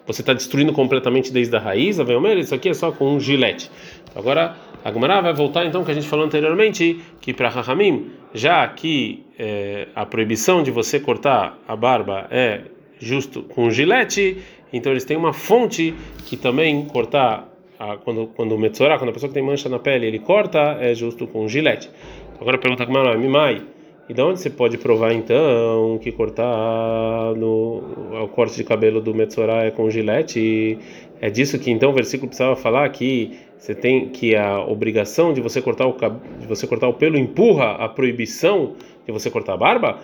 você 0.07 0.21
está 0.21 0.33
destruindo 0.33 0.71
completamente 0.71 1.33
desde 1.33 1.53
a 1.55 1.59
raiz, 1.59 1.97
isso 2.37 2.55
aqui 2.55 2.69
é 2.69 2.73
só 2.73 2.93
com 2.93 3.13
um 3.13 3.19
gilete. 3.19 3.69
Agora, 4.15 4.55
a 4.83 4.91
Gemara 4.91 5.21
vai 5.21 5.33
voltar 5.33 5.65
então 5.65 5.83
que 5.83 5.91
a 5.91 5.93
gente 5.93 6.07
falou 6.07 6.25
anteriormente 6.25 6.99
que 7.21 7.33
para 7.33 7.49
Rahamim, 7.49 8.11
já 8.33 8.67
que 8.67 9.25
é, 9.37 9.87
a 9.95 10.05
proibição 10.05 10.63
de 10.63 10.71
você 10.71 10.99
cortar 10.99 11.57
a 11.67 11.75
barba 11.75 12.27
é 12.31 12.61
justo 12.99 13.43
com 13.43 13.69
gilete, 13.69 14.37
então 14.71 14.91
eles 14.91 15.05
têm 15.05 15.17
uma 15.17 15.33
fonte 15.33 15.93
que 16.25 16.37
também 16.37 16.85
cortar 16.85 17.49
a, 17.77 17.97
quando 17.97 18.27
quando 18.27 18.53
o 18.53 18.57
metzorá, 18.57 18.97
quando 18.97 19.09
a 19.09 19.13
pessoa 19.13 19.29
que 19.29 19.33
tem 19.33 19.43
mancha 19.43 19.69
na 19.69 19.79
pele, 19.79 20.05
ele 20.05 20.19
corta, 20.19 20.77
é 20.79 20.93
justo 20.93 21.27
com 21.27 21.47
gilete. 21.47 21.89
Agora 22.39 22.57
pergunta 22.57 22.85
como 22.85 22.97
é, 22.99 23.17
Mimai, 23.17 23.61
e 24.07 24.13
de 24.13 24.21
onde 24.21 24.39
você 24.39 24.49
pode 24.49 24.77
provar 24.77 25.13
então 25.13 25.99
que 26.01 26.11
cortar 26.11 27.35
no 27.35 27.83
o 28.23 28.27
corte 28.29 28.55
de 28.55 28.63
cabelo 28.63 28.99
do 29.01 29.13
metzorá 29.13 29.65
é 29.65 29.71
com 29.71 29.89
gilete? 29.89 30.79
É 31.21 31.29
disso 31.29 31.59
que 31.59 31.69
então 31.69 31.91
o 31.91 31.93
versículo 31.93 32.27
precisava 32.27 32.55
falar 32.55 32.89
que 32.89 33.37
você 33.59 33.75
tem 33.75 34.07
que 34.07 34.35
a 34.37 34.57
obrigação 34.61 35.33
de 35.33 35.41
você 35.41 35.61
cortar 35.61 35.85
o 35.85 35.91
de 36.39 36.47
você 36.47 36.65
cortar 36.65 36.87
o 36.87 36.93
pelo 36.93 37.17
empurra 37.17 37.71
a 37.71 37.89
proibição 37.89 38.75
de 39.05 39.11
você 39.11 39.29
cortar 39.29 39.53
a 39.53 39.57
barba? 39.57 39.99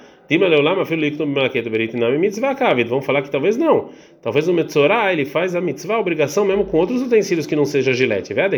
Vamos 2.89 3.05
falar 3.05 3.21
que 3.21 3.31
talvez 3.31 3.55
não. 3.55 3.91
Talvez 4.21 4.49
o 4.49 4.53
Metzorah 4.53 5.13
ele 5.13 5.23
faz 5.23 5.55
a 5.55 5.61
mitzvah, 5.61 5.95
a 5.95 5.99
obrigação 5.99 6.43
mesmo 6.43 6.65
com 6.65 6.77
outros 6.77 7.01
utensílios 7.01 7.47
que 7.47 7.55
não 7.55 7.63
seja 7.63 7.93
gilete. 7.93 8.33
A 8.37 8.49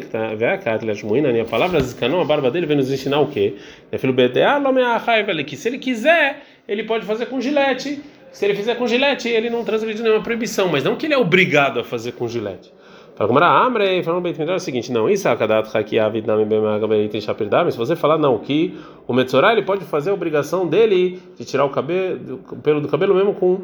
palavra 1.46 1.80
a 1.80 2.25
barba 2.25 2.50
dele 2.50 2.66
vem 2.66 2.77
nos 2.77 2.92
ensinar 2.92 3.20
o 3.20 3.27
quê? 3.27 3.54
Que 5.46 5.56
se 5.56 5.70
ele 5.70 5.77
quiser, 5.77 6.42
ele 6.68 6.84
pode 6.86 7.06
fazer 7.06 7.27
com 7.27 7.39
gilete. 7.39 8.01
Se 8.32 8.46
ele 8.46 8.56
fizer 8.56 8.75
com 8.75 8.88
gilete, 8.88 9.30
ele 9.30 9.50
não 9.50 9.63
transgride 9.63 10.01
nenhuma 10.01 10.24
proibição, 10.24 10.70
mas 10.70 10.84
não 10.84 10.96
que 10.96 11.06
ele 11.06 11.13
é 11.13 11.18
obrigado 11.18 11.80
a 11.80 11.84
fazer 11.84 12.13
com 12.13 12.27
gilete. 12.27 12.72
Para 13.18 13.28
comer 13.28 13.42
a 13.42 13.66
Amre, 13.66 14.04
falando 14.04 14.22
bem 14.22 14.36
é 14.38 14.56
o 14.56 14.60
seguinte, 14.60 14.92
não, 14.92 15.10
isso 15.10 15.28
akadat 15.28 15.76
hakiavid 15.76 16.28
nami 16.28 16.46
bemagaberit 16.46 17.20
shapirdam, 17.20 17.72
se 17.72 17.76
você 17.76 17.96
falar 17.96 18.20
não, 18.20 18.38
que 18.38 18.78
o 19.08 19.14
Metzorah 19.14 19.54
ele 19.54 19.64
pode 19.64 19.84
fazer 19.86 20.12
a 20.12 20.14
obrigação 20.14 20.68
dele 20.68 21.20
de 21.36 21.44
tirar 21.44 21.66
o 21.66 21.70
cabelo, 21.70 22.40
o 22.52 22.58
pelo 22.58 22.80
do 22.80 22.88
cabelo 22.88 23.16
mesmo 23.16 23.34
com 23.34 23.62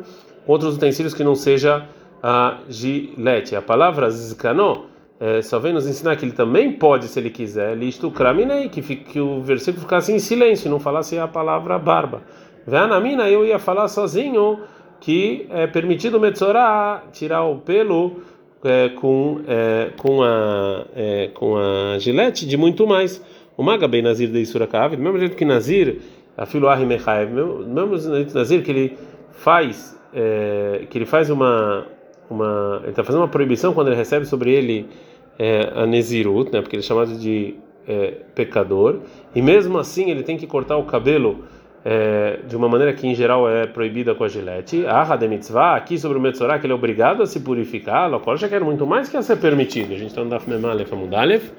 outros 0.47 0.75
utensílios 0.75 1.13
que 1.13 1.23
não 1.23 1.35
seja 1.35 1.87
a 2.23 2.57
gilete. 2.67 3.55
A 3.55 3.61
palavra 3.61 4.09
zikano 4.09 4.85
é, 5.19 5.39
só 5.43 5.59
vem 5.59 5.71
nos 5.71 5.85
ensinar 5.87 6.15
que 6.15 6.25
ele 6.25 6.33
também 6.33 6.71
pode, 6.71 7.07
se 7.07 7.19
ele 7.19 7.29
quiser, 7.29 7.77
listo 7.77 8.09
kraminei, 8.09 8.69
que, 8.69 8.81
que 8.81 9.19
o 9.19 9.39
versículo 9.39 9.83
ficasse 9.83 10.11
em 10.11 10.17
silêncio, 10.17 10.67
não 10.67 10.79
falasse 10.79 11.19
a 11.19 11.27
palavra 11.27 11.77
barba. 11.77 12.23
Veanamina, 12.65 13.29
eu 13.29 13.45
ia 13.45 13.59
falar 13.59 13.87
sozinho 13.87 14.61
que 14.99 15.45
é 15.51 15.67
permitido 15.67 16.17
o 16.17 16.19
Metzorah 16.19 17.03
tirar 17.11 17.43
o 17.43 17.57
pelo 17.57 18.21
com, 18.99 19.41
é, 19.47 19.91
com, 19.97 20.23
a, 20.23 20.85
é, 20.95 21.29
com 21.33 21.57
a 21.57 21.97
gilete 21.99 22.45
de 22.45 22.57
muito 22.57 22.87
mais. 22.87 23.23
O 23.55 23.63
Magabei 23.63 24.01
Nazir 24.01 24.29
de 24.29 24.45
Surakav, 24.45 24.95
do 24.95 25.01
mesmo 25.01 25.19
jeito 25.19 25.35
que 25.35 25.45
Nazir, 25.45 25.99
a 26.35 26.45
filo 26.45 26.67
Ahimechaev, 26.67 27.33
do 27.33 27.67
mesmo 27.67 27.97
jeito 27.97 28.33
Nazir 28.33 28.63
que 28.63 28.71
ele 28.71 28.97
faz, 29.31 29.99
é, 30.13 30.85
que 30.89 30.97
ele 30.97 31.05
faz 31.05 31.29
uma, 31.29 31.85
uma 32.29 32.79
ele 32.81 32.91
está 32.91 33.03
fazendo 33.03 33.21
uma 33.21 33.27
proibição 33.27 33.73
quando 33.73 33.87
ele 33.87 33.95
recebe 33.95 34.25
sobre 34.25 34.51
ele 34.51 34.87
é, 35.37 35.71
a 35.75 35.85
Nezirut, 35.85 36.51
né, 36.51 36.61
porque 36.61 36.75
ele 36.75 36.83
é 36.83 36.85
chamado 36.85 37.15
de 37.17 37.55
é, 37.87 38.13
pecador, 38.33 38.99
e 39.35 39.41
mesmo 39.41 39.77
assim 39.77 40.09
ele 40.09 40.23
tem 40.23 40.37
que 40.37 40.47
cortar 40.47 40.77
o 40.77 40.83
cabelo 40.85 41.43
é, 41.85 42.39
de 42.47 42.55
uma 42.55 42.69
maneira 42.69 42.93
que 42.93 43.05
em 43.05 43.13
geral 43.13 43.49
é 43.49 43.67
proibida 43.67 44.15
com 44.15 44.23
a 44.23 44.27
gilete. 44.27 44.85
A 44.85 45.15
de 45.15 45.27
mitzvah, 45.27 45.75
aqui 45.75 45.97
sobre 45.97 46.17
o 46.17 46.21
Metzorah, 46.21 46.59
que 46.59 46.65
ele 46.65 46.73
é 46.73 46.75
obrigado 46.75 47.21
a 47.21 47.25
se 47.25 47.39
purificar, 47.41 48.09
Lokol 48.09 48.37
já 48.37 48.47
quer 48.47 48.61
muito 48.61 48.85
mais 48.85 49.09
que 49.09 49.17
a 49.17 49.21
ser 49.21 49.37
permitido. 49.37 49.93
A 49.93 49.97
gente 49.97 50.09
está 50.09 50.23
no 50.23 50.29
Daf 50.29 50.49
Memalef 50.49 50.91
Amudalef. 50.93 51.51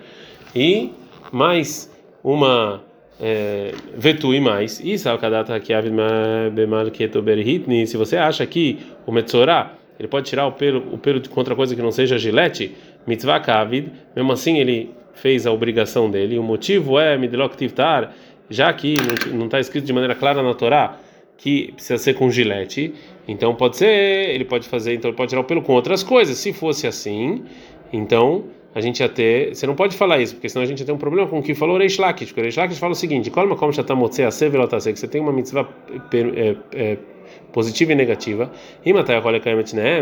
E 0.55 0.93
mais 1.31 1.93
uma 2.23 2.83
é, 3.21 3.73
vetui 3.97 4.41
mais. 4.41 4.81
E 4.81 4.97
Salkadata 4.99 5.59
que 5.61 5.73
Bemal 6.53 6.91
Ketoberhitni. 6.91 7.87
Se 7.87 7.97
você 7.97 8.17
acha 8.17 8.47
que 8.47 8.79
o 9.07 9.13
Metzorah 9.13 9.73
ele 9.99 10.09
pode 10.09 10.29
tirar 10.29 10.47
o 10.47 10.53
pelo, 10.53 10.95
o 10.95 10.99
pelo 10.99 11.27
contra 11.29 11.55
coisa 11.55 11.75
que 11.75 11.83
não 11.83 11.93
seja 11.93 12.19
gilete, 12.19 12.75
mitzvah 13.07 13.41
kavid, 13.41 13.93
mesmo 14.15 14.33
assim 14.33 14.59
ele 14.59 14.91
fez 15.15 15.47
a 15.47 15.53
obrigação 15.53 16.11
dele. 16.11 16.39
O 16.39 16.43
motivo 16.43 16.99
é 16.99 17.17
midlok 17.17 17.57
tivtar 17.57 18.13
já 18.49 18.73
que 18.73 18.95
não 19.33 19.47
está 19.47 19.61
escrito 19.61 19.85
de 19.85 19.93
maneira 19.93 20.15
clara 20.15 20.43
na 20.43 20.55
Torá 20.55 20.99
que 21.37 21.73
precisa 21.73 21.99
ser 21.99 22.15
com 22.15 22.31
gilete, 22.31 22.95
então 23.27 23.55
pode 23.55 23.77
ser, 23.77 24.31
ele 24.31 24.45
pode 24.45 24.69
fazer, 24.69 24.95
então 24.95 25.11
ele 25.11 25.17
pode 25.17 25.31
tirar 25.31 25.41
o 25.41 25.45
pelo 25.45 25.63
com 25.63 25.73
outras 25.73 26.03
coisas. 26.03 26.39
Se 26.39 26.53
fosse 26.53 26.87
assim, 26.87 27.43
então 27.93 28.45
a 28.75 28.81
gente 28.81 29.01
ia 29.01 29.09
ter, 29.09 29.55
você 29.55 29.67
não 29.67 29.75
pode 29.75 29.97
falar 29.97 30.21
isso, 30.21 30.35
porque 30.35 30.49
senão 30.49 30.63
a 30.63 30.67
gente 30.67 30.81
ia 30.81 30.87
ter 30.87 30.93
um 30.93 30.99
problema 30.99 31.29
com 31.29 31.39
o 31.39 31.43
que 31.43 31.55
falou 31.55 31.79
Reish 31.79 31.99
Lakish, 31.99 32.29
porque 32.29 32.43
Reish 32.43 32.57
Lakish 32.57 32.79
fala 32.79 32.93
o 32.93 32.97
seguinte: 32.97 33.31
"Colma 33.31 33.57
como 33.57 33.73
já 33.73 33.83
está 33.83 33.95
a 33.95 34.31
ser 34.81 34.93
que 34.93 34.99
você 34.99 35.09
tem 35.09 35.21
uma 35.21 35.33
mitzvah 35.33 35.69
é, 36.13 36.57
é, 36.73 36.99
positiva 37.53 37.93
e 37.93 37.95
negativa. 37.95 38.51
E 38.85 38.91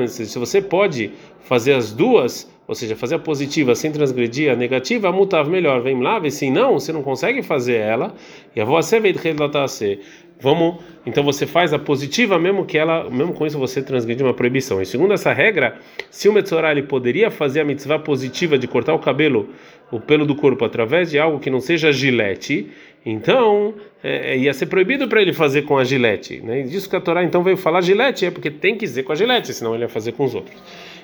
se 0.09 0.39
você 0.39 0.61
pode 0.61 1.13
fazer 1.41 1.75
as 1.75 1.93
duas 1.93 2.51
ou 2.67 2.75
seja, 2.75 2.95
fazer 2.95 3.17
a 3.17 3.19
positiva 3.19 3.75
sem 3.75 3.91
transgredir 3.91 4.51
a 4.53 4.57
negativa, 4.57 5.09
a 5.09 5.13
mutav 5.13 5.49
melhor, 5.49 5.83
vem 5.83 6.01
lá, 6.01 6.19
vê 6.19 6.31
se 6.31 6.51
não, 6.51 6.75
você 6.75 6.93
não 6.93 7.03
consegue 7.03 7.43
fazer 7.43 7.75
ela, 7.75 8.15
e 8.55 8.61
a 8.61 8.65
voz 8.65 8.87
ser 8.87 9.03
Vamos, 10.43 10.83
então 11.07 11.23
você 11.23 11.47
faz 11.47 11.73
a 11.73 11.79
positiva 11.79 12.37
mesmo 12.37 12.67
que 12.67 12.77
ela, 12.77 13.09
mesmo 13.09 13.33
com 13.33 13.47
isso 13.47 13.57
você 13.57 13.81
transgride 13.81 14.25
uma 14.25 14.35
proibição. 14.35 14.83
E 14.83 14.87
segundo 14.87 15.15
essa 15.15 15.33
regra, 15.33 15.79
se 16.11 16.29
o 16.29 16.33
Metzorah 16.33 16.73
ele 16.73 16.83
poderia 16.83 17.31
fazer 17.31 17.61
a 17.61 17.65
mitzvah 17.65 18.01
positiva 18.01 18.59
de 18.59 18.67
cortar 18.67 18.93
o 18.93 18.99
cabelo, 18.99 19.51
o 19.93 20.01
pelo 20.01 20.27
do 20.27 20.35
corpo 20.35 20.65
através 20.65 21.13
de 21.13 21.19
algo 21.19 21.39
que 21.39 21.49
não 21.49 21.61
seja 21.61 21.93
gilete, 21.93 22.69
então 23.07 23.75
é, 24.03 24.33
é 24.33 24.39
ia 24.39 24.53
ser 24.53 24.67
proibido 24.67 25.07
para 25.07 25.23
ele 25.23 25.33
fazer 25.33 25.63
com 25.63 25.79
a 25.79 25.85
gilete, 25.85 26.41
né? 26.41 26.63
E 26.63 26.65
disso 26.65 26.91
que 26.91 26.97
a 26.97 27.01
Torá 27.01 27.23
então 27.23 27.45
veio 27.45 27.57
falar 27.57 27.81
gilete, 27.81 28.27
é 28.27 28.31
porque 28.33 28.51
tem 28.51 28.77
que 28.77 28.85
ser 28.85 29.05
com 29.05 29.13
a 29.13 29.15
gilete, 29.15 29.55
senão 29.55 29.77
ele 29.77 29.85
ia 29.85 29.89
fazer 29.89 30.11
com 30.11 30.25
os 30.25 30.35
outros. 30.35 30.61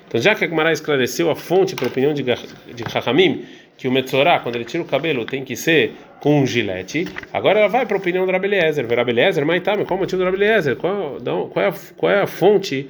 Então, 0.09 0.19
já 0.19 0.33
que 0.33 0.43
a 0.43 0.47
Gemara 0.47 0.71
esclareceu 0.71 1.29
a 1.29 1.35
fonte 1.35 1.75
para 1.75 1.85
a 1.85 1.87
opinião 1.87 2.15
de, 2.15 2.23
de 2.23 2.91
Chachamim, 2.91 3.45
que 3.77 3.87
o 3.87 3.91
Metzorah, 3.91 4.39
quando 4.39 4.55
ele 4.55 4.65
tira 4.65 4.81
o 4.81 4.85
cabelo, 4.85 5.23
tem 5.23 5.45
que 5.45 5.55
ser 5.55 5.93
com 6.19 6.41
um 6.41 6.47
gilete, 6.47 7.07
agora 7.31 7.59
ela 7.59 7.69
vai 7.69 7.85
para 7.85 7.95
a 7.95 7.99
opinião 7.99 8.25
do 8.25 8.31
Rabeliezer. 8.31 8.85
Rabeliezer, 8.87 9.45
mas 9.45 9.61
tá, 9.61 9.77
mas 9.77 9.87
qual 9.87 9.97
o 9.97 10.01
motivo 10.01 10.17
do 10.17 10.25
Rabeliezer? 10.25 10.75
Qual, 10.75 11.19
qual, 11.53 11.65
é 11.65 11.73
qual 11.95 12.11
é 12.11 12.21
a 12.21 12.27
fonte 12.27 12.89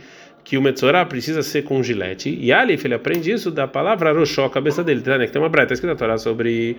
que 0.49 0.57
o 0.57 0.61
Metzorah 0.63 1.05
precisa 1.05 1.43
ser 1.43 1.61
com 1.61 1.83
gilete. 1.83 2.35
E 2.41 2.51
Alif, 2.51 2.83
ele 2.83 2.95
aprende 2.95 3.31
isso 3.31 3.51
da 3.51 3.67
palavra 3.67 4.11
Roshó, 4.11 4.45
a 4.45 4.49
cabeça 4.49 4.83
dele. 4.83 4.99
Tá, 5.01 5.15
né? 5.15 5.27
Que 5.27 5.31
tem 5.31 5.39
uma 5.39 5.47
breta 5.47 5.75
escrita 5.75 5.95
Torá 5.95 6.17
sobre 6.17 6.75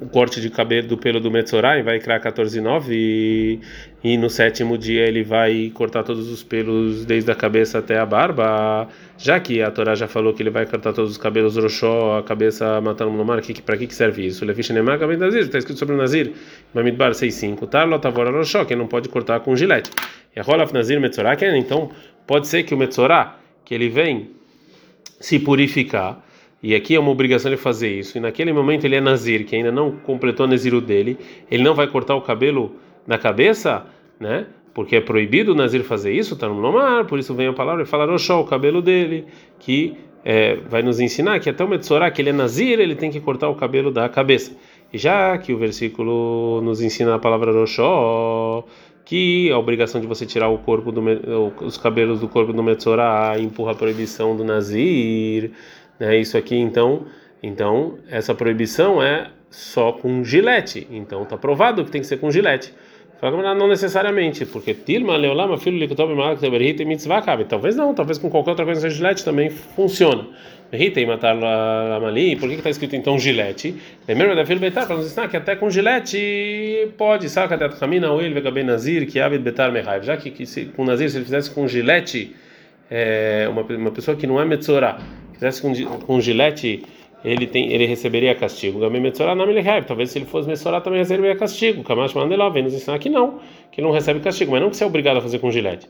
o 0.00 0.08
corte 0.08 0.40
de 0.40 0.48
cabelo 0.48 0.88
do 0.88 0.96
pelo 0.96 1.20
do 1.20 1.30
Metzorah, 1.30 1.78
e 1.78 1.82
vai 1.82 2.00
criar 2.00 2.18
14,9 2.18 2.86
e, 2.88 3.60
e 4.02 4.16
no 4.16 4.30
sétimo 4.30 4.78
dia 4.78 5.06
ele 5.06 5.22
vai 5.22 5.70
cortar 5.74 6.02
todos 6.02 6.30
os 6.30 6.42
pelos 6.42 7.04
desde 7.04 7.30
a 7.30 7.34
cabeça 7.34 7.80
até 7.80 7.98
a 7.98 8.06
barba. 8.06 8.88
Já 9.18 9.38
que 9.38 9.60
a 9.60 9.70
Torá 9.70 9.94
já 9.94 10.08
falou 10.08 10.32
que 10.32 10.42
ele 10.42 10.48
vai 10.48 10.64
cortar 10.64 10.94
todos 10.94 11.10
os 11.10 11.18
cabelos 11.18 11.58
Roshó, 11.58 12.16
a 12.16 12.22
cabeça 12.22 12.80
matando 12.80 13.12
no 13.12 13.22
mar, 13.22 13.42
que, 13.42 13.60
para 13.60 13.76
que, 13.76 13.86
que 13.86 13.94
serve 13.94 14.24
isso? 14.24 14.46
Lefish 14.46 14.70
Nemar 14.70 14.98
Nazir, 14.98 15.42
está 15.42 15.58
escrito 15.58 15.78
sobre 15.78 15.94
o 15.94 15.98
Nazir, 15.98 16.32
Mamidbar 16.72 17.10
6,5. 17.10 17.68
Tarlo 17.68 17.98
Tavora 17.98 18.30
Roshó, 18.30 18.64
que 18.64 18.74
não 18.74 18.86
pode 18.86 19.10
cortar 19.10 19.40
com 19.40 19.54
gilete. 19.54 19.90
E 20.34 20.40
a 20.40 20.42
Rolaf 20.42 20.72
Nazir 20.72 20.98
Metzorah, 20.98 21.36
que 21.36 21.44
é, 21.44 21.54
então 21.58 21.90
Pode 22.30 22.46
ser 22.46 22.62
que 22.62 22.72
o 22.72 22.78
Metzorá, 22.78 23.40
que 23.64 23.74
ele 23.74 23.88
vem 23.88 24.30
se 25.18 25.40
purificar, 25.40 26.24
e 26.62 26.76
aqui 26.76 26.94
é 26.94 27.00
uma 27.00 27.10
obrigação 27.10 27.50
ele 27.50 27.56
fazer 27.56 27.92
isso, 27.92 28.16
e 28.16 28.20
naquele 28.20 28.52
momento 28.52 28.84
ele 28.84 28.94
é 28.94 29.00
Nazir, 29.00 29.44
que 29.44 29.56
ainda 29.56 29.72
não 29.72 29.90
completou 29.96 30.46
o 30.46 30.48
Naziro 30.48 30.80
dele, 30.80 31.18
ele 31.50 31.64
não 31.64 31.74
vai 31.74 31.88
cortar 31.88 32.14
o 32.14 32.22
cabelo 32.22 32.76
na 33.04 33.18
cabeça, 33.18 33.84
né? 34.20 34.46
Porque 34.72 34.94
é 34.94 35.00
proibido 35.00 35.50
o 35.50 35.54
Nazir 35.56 35.82
fazer 35.82 36.12
isso, 36.12 36.34
está 36.34 36.48
no 36.48 36.60
Lomar, 36.60 37.04
por 37.06 37.18
isso 37.18 37.34
vem 37.34 37.48
a 37.48 37.52
palavra 37.52 37.82
e 37.82 37.84
fala 37.84 38.06
Roshó, 38.06 38.40
o 38.40 38.44
cabelo 38.44 38.80
dele, 38.80 39.26
que 39.58 39.96
é, 40.24 40.54
vai 40.54 40.84
nos 40.84 41.00
ensinar 41.00 41.40
que 41.40 41.50
até 41.50 41.64
o 41.64 41.68
Metzorá, 41.68 42.12
que 42.12 42.22
ele 42.22 42.30
é 42.30 42.32
Nazir, 42.32 42.78
ele 42.78 42.94
tem 42.94 43.10
que 43.10 43.18
cortar 43.18 43.48
o 43.48 43.56
cabelo 43.56 43.90
da 43.90 44.08
cabeça. 44.08 44.56
E 44.92 44.98
já 44.98 45.36
que 45.36 45.52
o 45.52 45.58
versículo 45.58 46.60
nos 46.62 46.80
ensina 46.80 47.16
a 47.16 47.18
palavra 47.18 47.50
Roshó, 47.50 48.64
que 49.04 49.50
a 49.50 49.58
obrigação 49.58 50.00
de 50.00 50.06
você 50.06 50.24
tirar 50.24 50.48
o 50.48 50.58
corpo 50.58 50.92
do 50.92 51.02
os 51.62 51.76
cabelos 51.76 52.20
do 52.20 52.28
corpo 52.28 52.52
do 52.52 52.62
Metzorah 52.62 53.38
empurra 53.38 53.72
a 53.72 53.74
proibição 53.74 54.36
do 54.36 54.44
Nazir, 54.44 55.50
né? 55.98 56.16
Isso 56.18 56.36
aqui 56.38 56.56
então, 56.56 57.06
então 57.42 57.98
essa 58.08 58.34
proibição 58.34 59.02
é 59.02 59.30
só 59.50 59.92
com 59.92 60.22
gilete. 60.22 60.86
Então 60.90 61.24
está 61.24 61.36
provado 61.36 61.84
que 61.84 61.90
tem 61.90 62.00
que 62.00 62.06
ser 62.06 62.18
com 62.18 62.30
gilete. 62.30 62.72
Não 63.22 63.68
necessariamente, 63.68 64.46
porque 64.46 64.72
filho 64.72 65.06
Malak. 66.16 66.40
Talvez 67.44 67.76
não, 67.76 67.92
talvez 67.92 68.16
com 68.16 68.30
qualquer 68.30 68.50
outra 68.50 68.64
coisa 68.64 68.88
gilete 68.88 69.22
também 69.22 69.50
funciona. 69.50 70.26
Rita 70.72 71.00
e 71.00 71.06
matar 71.06 71.32
Lamali, 71.34 72.36
por 72.36 72.48
que 72.48 72.54
está 72.54 72.70
escrito 72.70 72.94
então 72.94 73.18
gilete? 73.18 73.74
Lembra 74.06 74.36
da 74.36 74.46
filha 74.46 74.60
Betar, 74.60 74.86
para 74.86 74.96
nos 74.96 75.06
ensinar 75.06 75.28
que 75.28 75.36
até 75.36 75.56
com 75.56 75.68
gilete 75.68 76.88
pode, 76.96 77.28
saca 77.28 77.56
até 77.56 77.68
Kamina 77.68 78.12
Oil 78.12 78.32
Vegaben 78.32 78.64
Nazir, 78.64 79.06
que 79.06 79.18
Abed 79.18 79.42
Betar 79.42 79.72
Mehaiv. 79.72 80.04
Já 80.04 80.16
que, 80.16 80.30
que 80.30 80.46
se, 80.46 80.66
com 80.66 80.84
Nazir, 80.84 81.10
se 81.10 81.16
ele 81.16 81.24
fizesse 81.24 81.50
com 81.50 81.66
gilete, 81.66 82.36
é, 82.88 83.48
uma, 83.50 83.62
uma 83.62 83.90
pessoa 83.90 84.16
que 84.16 84.26
não 84.26 84.40
é 84.40 84.44
Metzorah, 84.44 84.98
fizesse 85.32 85.60
com, 85.60 85.74
com 85.74 86.20
gilete 86.20 86.84
ele 87.24 87.46
tem 87.46 87.72
ele 87.72 87.86
receberia 87.86 88.34
castigo. 88.34 88.78
Gamem 88.80 89.00
Metzorah 89.00 89.34
não 89.34 89.46
me 89.46 89.54
Talvez 89.86 90.10
se 90.10 90.18
ele 90.18 90.24
fosse 90.24 90.48
Metzorah 90.48 90.80
também 90.80 91.00
receberia 91.00 91.36
castigo. 91.36 91.84
Kamash 91.84 92.14
Mandelá 92.14 92.48
vem 92.48 92.62
nos 92.62 92.74
ensinar 92.74 92.98
que 92.98 93.10
não, 93.10 93.40
que 93.70 93.80
ele 93.80 93.86
não 93.86 93.94
recebe 93.94 94.20
castigo, 94.20 94.52
mas 94.52 94.62
não 94.62 94.70
que 94.70 94.76
você 94.76 94.84
é 94.84 94.86
obrigado 94.86 95.18
a 95.18 95.20
fazer 95.20 95.38
com 95.38 95.50
gilete. 95.50 95.86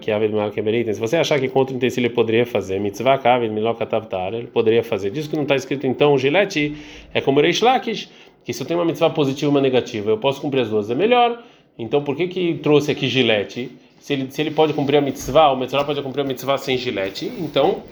Que 0.00 0.12
Avid 0.12 0.32
Malkeberitem. 0.32 0.94
Se 0.94 1.00
você 1.00 1.16
achar 1.16 1.40
que 1.40 1.48
contra 1.48 1.74
o 1.74 1.76
utensílio 1.78 2.06
ele 2.06 2.14
poderia 2.14 2.46
fazer, 2.46 2.76
ele 2.76 4.46
poderia 4.46 4.84
fazer. 4.84 5.10
Diz 5.10 5.26
que 5.26 5.34
não 5.34 5.42
está 5.42 5.56
escrito 5.56 5.84
então 5.84 6.16
gilete, 6.16 6.76
é 7.12 7.20
como 7.20 7.40
Reish 7.40 7.60
Lakish, 7.60 8.08
que 8.44 8.52
se 8.52 8.62
eu 8.62 8.66
tenho 8.66 8.78
uma 8.78 8.86
mitzvah 8.86 9.10
positiva 9.10 9.50
e 9.50 9.52
uma 9.52 9.60
negativa, 9.60 10.10
eu 10.10 10.18
posso 10.18 10.40
cumprir 10.40 10.60
as 10.60 10.70
duas, 10.70 10.88
é 10.90 10.94
melhor. 10.94 11.42
Então 11.76 12.04
por 12.04 12.14
que 12.14 12.28
que 12.28 12.54
trouxe 12.62 12.92
aqui 12.92 13.08
gilete? 13.08 13.72
Se 13.98 14.12
ele, 14.12 14.30
se 14.30 14.40
ele 14.40 14.52
pode 14.52 14.74
cumprir 14.74 14.98
a 14.98 15.00
mitzvah, 15.00 15.50
o 15.50 15.56
mitzvah 15.56 15.82
pode 15.82 16.00
cumprir 16.00 16.22
a 16.22 16.24
mitzvah 16.24 16.56
sem 16.56 16.78
gilete, 16.78 17.26
então 17.40 17.82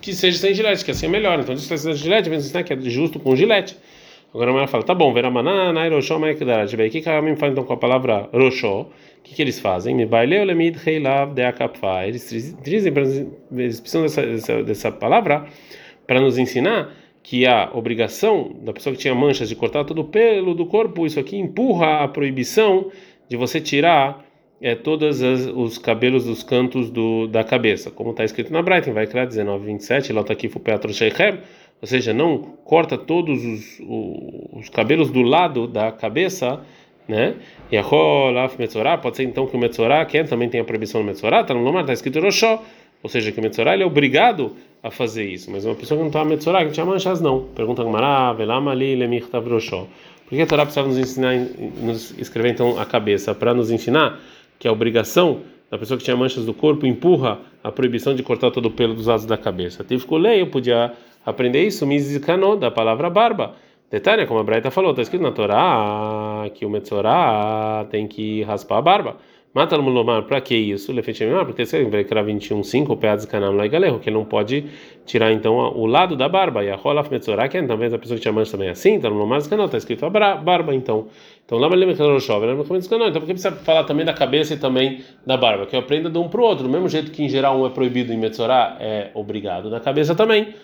que 0.00 0.12
seja 0.12 0.36
sem 0.36 0.52
gilete, 0.52 0.84
que 0.84 0.90
assim 0.90 1.06
é 1.06 1.08
melhor. 1.08 1.38
Então, 1.38 1.56
se 1.56 1.68
precisa 1.68 1.92
de 1.92 1.98
gilete, 1.98 2.28
vem 2.28 2.38
ensinar 2.38 2.62
que 2.64 2.72
é 2.72 2.80
justo 2.80 3.20
com 3.20 3.36
gilete. 3.36 3.76
Agora 4.34 4.50
a 4.50 4.52
mulher 4.52 4.66
fala, 4.66 4.82
tá 4.82 4.92
bom, 4.92 5.12
veramaná, 5.12 5.72
nairoshó, 5.72 6.18
maekdaraj. 6.18 6.74
O 6.74 6.90
que 6.90 7.08
a 7.08 7.22
mim 7.22 7.36
fala 7.36 7.52
então 7.52 7.62
com 7.62 7.72
a 7.72 7.76
palavra 7.76 8.28
roshó? 8.32 8.80
O 8.80 8.88
que 9.22 9.32
que 9.32 9.40
eles 9.40 9.60
fazem? 9.60 9.94
Me 9.94 10.04
baileu 10.04 10.44
lemid 10.44 10.76
reilav 10.76 11.32
de 11.32 11.44
akapfa. 11.44 12.04
Eles 12.04 12.56
dizem, 12.60 12.92
eles 13.52 13.78
precisam 13.78 14.02
dessa, 14.02 14.26
dessa, 14.26 14.62
dessa 14.64 14.90
palavra 14.90 15.46
para 16.04 16.20
nos 16.20 16.36
ensinar 16.36 16.92
que 17.22 17.46
a 17.46 17.70
obrigação 17.72 18.56
da 18.60 18.72
pessoa 18.72 18.92
que 18.92 19.00
tinha 19.00 19.14
manchas 19.14 19.48
de 19.48 19.54
cortar 19.54 19.84
todo 19.84 20.00
o 20.00 20.04
pelo 20.04 20.52
do 20.52 20.66
corpo, 20.66 21.06
isso 21.06 21.20
aqui 21.20 21.38
empurra 21.38 22.02
a 22.02 22.08
proibição 22.08 22.90
de 23.28 23.36
você 23.36 23.60
tirar 23.60 24.24
é, 24.60 24.74
todos 24.74 25.20
os 25.22 25.78
cabelos 25.78 26.24
dos 26.24 26.42
cantos 26.42 26.90
do, 26.90 27.26
da 27.26 27.44
cabeça, 27.44 27.90
como 27.90 28.10
está 28.10 28.24
escrito 28.24 28.52
na 28.52 28.62
Brighton, 28.62 28.92
vai 28.92 29.06
criar 29.06 29.26
19, 29.26 29.64
27, 29.64 30.12
lá 30.12 30.20
está 30.22 30.32
aqui 30.32 30.48
Petro 30.48 30.92
Sheikhem, 30.92 31.38
ou 31.84 31.86
seja, 31.86 32.14
não 32.14 32.38
corta 32.38 32.96
todos 32.96 33.44
os, 33.44 33.78
os, 33.80 34.60
os, 34.60 34.68
cabelos 34.70 35.10
do 35.10 35.20
lado 35.20 35.66
da 35.66 35.92
cabeça, 35.92 36.60
né? 37.06 37.34
E 37.70 37.76
a 37.76 37.82
Rolaf 37.82 38.58
Metzorah, 38.58 38.96
pode 38.96 39.18
ser 39.18 39.24
então 39.24 39.46
que 39.46 39.54
o 39.54 39.58
Metzorah, 39.58 40.06
quem 40.06 40.24
também 40.24 40.48
tem 40.48 40.62
a 40.62 40.64
proibição 40.64 41.02
do 41.02 41.06
Metzorah, 41.06 41.42
está 41.42 41.52
no 41.52 41.60
Lomar, 41.62 41.82
está 41.82 41.92
escrito 41.92 42.20
Roshó, 42.20 42.64
ou 43.02 43.10
seja, 43.10 43.30
que 43.30 43.38
o 43.38 43.42
Metzorah 43.42 43.74
ele 43.74 43.82
é 43.82 43.86
obrigado 43.86 44.56
a 44.82 44.90
fazer 44.90 45.26
isso, 45.26 45.50
mas 45.50 45.66
uma 45.66 45.74
pessoa 45.74 45.98
que 45.98 46.00
não 46.00 46.08
está 46.08 46.24
Metzorah, 46.24 46.64
que 46.64 46.72
tinha 46.72 46.86
manchas, 46.86 47.20
não. 47.20 47.42
Pergunta 47.54 47.82
a 47.82 47.84
Gamara, 47.84 48.32
Velama 48.32 48.70
ali, 48.70 48.96
Lemir 48.96 49.26
Roshó. 49.30 49.86
Por 50.24 50.34
que 50.34 50.40
a 50.40 50.46
Torá 50.46 50.62
precisava 50.62 50.88
nos 50.88 50.96
ensinar, 50.96 51.36
nos 51.82 52.18
escrever 52.18 52.52
então 52.52 52.80
a 52.80 52.86
cabeça? 52.86 53.34
Para 53.34 53.52
nos 53.52 53.70
ensinar 53.70 54.18
que 54.58 54.66
a 54.66 54.72
obrigação 54.72 55.42
da 55.70 55.76
pessoa 55.76 55.98
que 55.98 56.04
tinha 56.04 56.16
manchas 56.16 56.46
do 56.46 56.54
corpo 56.54 56.86
empurra 56.86 57.40
a 57.62 57.70
proibição 57.70 58.14
de 58.14 58.22
cortar 58.22 58.50
todo 58.50 58.66
o 58.66 58.70
pelo 58.70 58.94
dos 58.94 59.06
lados 59.06 59.26
da 59.26 59.36
cabeça. 59.36 59.84
Tive 59.84 60.06
lei, 60.16 60.40
eu 60.40 60.46
podia 60.46 60.94
aprender 61.24 61.64
isso, 61.64 61.86
mizikano, 61.86 62.56
da 62.56 62.70
palavra 62.70 63.08
barba. 63.10 63.54
Detalhe, 63.90 64.26
como 64.26 64.40
a 64.40 64.42
Braita 64.42 64.70
falou, 64.70 64.90
está 64.90 65.02
escrito 65.02 65.22
na 65.22 65.30
Torá 65.30 66.50
que 66.54 66.66
o 66.66 66.70
Metzorá 66.70 67.86
tem 67.90 68.08
que 68.08 68.42
raspar 68.42 68.78
a 68.78 68.82
barba. 68.82 69.16
Mata 69.54 69.78
no 69.78 69.88
Lomar, 69.88 70.24
para 70.24 70.40
que 70.40 70.56
isso? 70.56 70.92
Lefetimar, 70.92 71.46
porque 71.46 71.64
você 71.64 71.84
vai 71.84 72.02
criar 72.02 72.24
21,5 72.24 72.98
peados 72.98 73.24
canam 73.24 73.54
lá 73.54 73.64
e 73.64 73.68
galego, 73.68 74.00
que 74.00 74.08
ele 74.08 74.16
não 74.16 74.24
pode 74.24 74.64
tirar 75.06 75.32
então 75.32 75.54
o 75.54 75.86
lado 75.86 76.16
da 76.16 76.28
barba. 76.28 76.64
E 76.64 76.70
a 76.70 76.74
Rolaf 76.74 77.08
Metzorá, 77.08 77.46
que 77.46 77.56
é 77.56 77.62
talvez 77.62 77.94
a 77.94 77.98
pessoa 77.98 78.16
que 78.16 78.22
tinha 78.22 78.32
mancha 78.32 78.50
também 78.50 78.66
é 78.66 78.72
assim, 78.72 78.96
está 78.96 79.08
no 79.08 79.16
Lomar, 79.16 79.48
canal, 79.48 79.66
está 79.66 79.78
escrito 79.78 80.04
a 80.04 80.10
barba 80.10 80.74
então. 80.74 81.06
Então 81.46 81.58
lá 81.58 81.68
canal. 82.88 83.08
Então 83.08 83.20
por 83.20 83.26
que 83.26 83.34
precisa 83.34 83.52
falar 83.52 83.84
também 83.84 84.04
da 84.04 84.14
cabeça 84.14 84.54
e 84.54 84.56
também 84.56 85.04
da 85.26 85.36
barba? 85.36 85.66
Que 85.66 85.76
eu 85.76 85.80
aprenda 85.80 86.08
de 86.08 86.18
um 86.18 86.28
para 86.28 86.40
o 86.40 86.44
outro, 86.44 86.64
do 86.64 86.70
mesmo 86.70 86.88
jeito 86.88 87.10
que 87.10 87.22
em 87.22 87.28
geral 87.28 87.60
um 87.60 87.66
é 87.66 87.70
proibido 87.70 88.12
em 88.12 88.16
Metzorá, 88.16 88.76
é 88.80 89.10
obrigado 89.14 89.68
na 89.68 89.78
cabeça 89.78 90.14
também. 90.14 90.54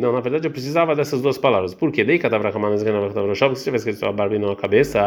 Não, 0.00 0.12
na 0.12 0.20
verdade 0.20 0.46
eu 0.46 0.50
precisava 0.52 0.94
dessas 0.94 1.20
duas 1.20 1.36
palavras. 1.36 1.74
Por 1.74 1.90
quê? 1.90 2.04
Dei. 2.04 2.18
Se 2.18 3.64
tivesse 3.64 3.90
escrito 3.90 4.08
a 4.08 4.12
barba 4.12 4.36
e 4.36 4.38
não 4.38 4.50
a 4.50 4.56
cabeça, 4.56 5.00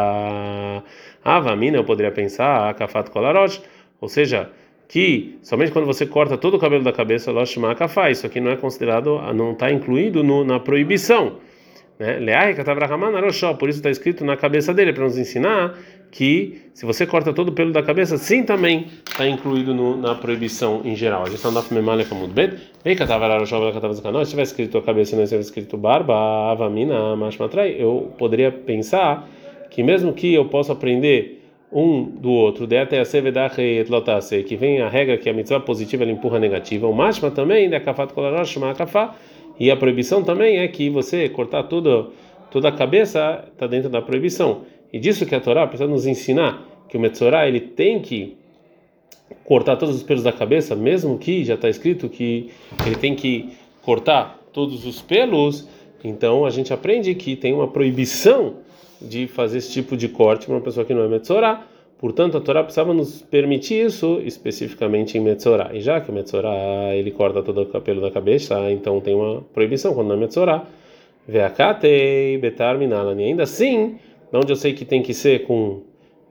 a 1.24 1.40
vamina 1.40 1.78
eu 1.78 1.84
poderia 1.84 2.12
pensar, 2.12 2.68
a 2.68 2.74
kafato 2.74 3.10
kolarot. 3.10 3.60
Ou 4.00 4.08
seja, 4.08 4.50
que 4.86 5.38
somente 5.42 5.72
quando 5.72 5.86
você 5.86 6.06
corta 6.06 6.36
todo 6.36 6.54
o 6.54 6.58
cabelo 6.58 6.84
da 6.84 6.92
cabeça, 6.92 7.32
loshma 7.32 7.74
kafá. 7.74 8.10
Isso 8.10 8.26
aqui 8.26 8.40
não 8.40 8.50
é 8.50 8.56
considerado, 8.56 9.20
não 9.34 9.52
está 9.52 9.70
incluído 9.70 10.22
no, 10.22 10.44
na 10.44 10.60
proibição. 10.60 11.36
Né? 11.98 12.18
Por 13.58 13.68
isso 13.68 13.78
está 13.78 13.90
escrito 13.90 14.24
na 14.24 14.36
cabeça 14.36 14.72
dele, 14.72 14.92
para 14.92 15.04
nos 15.04 15.18
ensinar 15.18 15.76
que 16.10 16.62
se 16.72 16.86
você 16.86 17.06
corta 17.06 17.32
todo 17.32 17.48
o 17.48 17.52
pelo 17.52 17.72
da 17.72 17.82
cabeça, 17.82 18.16
sim 18.16 18.42
também 18.42 18.86
está 19.06 19.26
incluído 19.28 19.74
no, 19.74 19.96
na 19.96 20.14
proibição 20.14 20.82
em 20.84 20.94
geral. 20.94 21.24
A 21.24 22.04
famud 22.04 22.32
bet. 22.32 22.56
Ei, 22.84 22.94
catavara 22.96 23.38
roshov, 23.38 23.72
catava 23.72 23.92
zakanó. 23.92 24.24
Se 24.24 24.30
tivesse 24.30 24.52
escrito 24.52 24.78
a 24.78 24.82
cabeça 24.82 25.14
e 25.14 25.18
não 25.18 25.24
tivesse 25.26 25.48
escrito 25.48 25.76
barba, 25.76 26.50
avamina, 26.50 27.16
mashmatrai, 27.16 27.76
eu 27.78 28.12
poderia 28.16 28.50
pensar 28.50 29.28
que 29.70 29.82
mesmo 29.82 30.12
que 30.12 30.32
eu 30.32 30.46
possa 30.46 30.72
aprender 30.72 31.38
um 31.70 32.02
do 32.02 32.30
outro, 32.30 32.66
que 34.46 34.56
vem 34.56 34.80
a 34.80 34.88
regra 34.88 35.18
que 35.18 35.28
a 35.28 35.34
mitzvah 35.34 35.60
positiva 35.60 36.02
ela 36.02 36.12
empurra 36.12 36.38
a 36.38 36.40
negativa, 36.40 36.86
o 36.86 36.94
mashma 36.94 37.30
também, 37.30 37.68
e 39.58 39.70
a 39.70 39.76
proibição 39.76 40.22
também 40.22 40.58
é 40.58 40.68
que 40.68 40.88
você 40.88 41.28
cortar 41.28 41.64
tudo, 41.64 42.12
toda 42.50 42.68
a 42.68 42.72
cabeça 42.72 43.44
está 43.52 43.66
dentro 43.66 43.88
da 43.90 44.00
proibição. 44.00 44.62
E 44.92 44.98
disso 44.98 45.26
que 45.26 45.34
a 45.34 45.40
Torá 45.40 45.66
precisa 45.66 45.88
nos 45.88 46.06
ensinar 46.06 46.66
que 46.88 46.96
o 46.96 47.00
Metzorah 47.00 47.46
ele 47.46 47.60
tem 47.60 48.00
que 48.00 48.36
cortar 49.44 49.76
todos 49.76 49.96
os 49.96 50.02
pelos 50.02 50.22
da 50.22 50.32
cabeça, 50.32 50.74
mesmo 50.74 51.18
que 51.18 51.44
já 51.44 51.54
está 51.54 51.68
escrito 51.68 52.08
que 52.08 52.50
ele 52.86 52.96
tem 52.96 53.14
que 53.14 53.50
cortar 53.82 54.38
todos 54.52 54.86
os 54.86 55.02
pelos, 55.02 55.68
então 56.02 56.46
a 56.46 56.50
gente 56.50 56.72
aprende 56.72 57.14
que 57.14 57.36
tem 57.36 57.52
uma 57.52 57.68
proibição 57.68 58.56
de 59.00 59.26
fazer 59.26 59.58
esse 59.58 59.72
tipo 59.72 59.96
de 59.96 60.08
corte 60.08 60.46
para 60.46 60.54
uma 60.54 60.60
pessoa 60.60 60.84
que 60.84 60.94
não 60.94 61.02
é 61.02 61.08
Metzorah. 61.08 61.66
Portanto, 61.98 62.36
a 62.36 62.40
Torá 62.40 62.62
precisava 62.62 62.94
nos 62.94 63.22
permitir 63.22 63.86
isso 63.86 64.20
especificamente 64.24 65.18
em 65.18 65.20
Metzorah. 65.20 65.70
E 65.74 65.80
já 65.80 66.00
que 66.00 66.10
o 66.10 66.14
Metzorah 66.14 66.94
ele 66.94 67.10
corta 67.10 67.42
todo 67.42 67.62
o 67.62 67.66
cabelo 67.66 68.00
da 68.00 68.10
cabeça, 68.10 68.70
então 68.70 69.00
tem 69.00 69.14
uma 69.14 69.42
proibição 69.52 69.94
quando 69.94 70.08
não 70.08 70.14
é 70.14 70.18
Metzorah. 70.18 70.64
Veakatei 71.26 72.38
betar 72.38 72.78
minalani. 72.78 73.24
Ainda 73.24 73.42
assim, 73.42 73.98
onde 74.32 74.52
eu 74.52 74.56
sei 74.56 74.72
que 74.72 74.84
tem 74.84 75.02
que 75.02 75.12
ser 75.12 75.44
com 75.44 75.82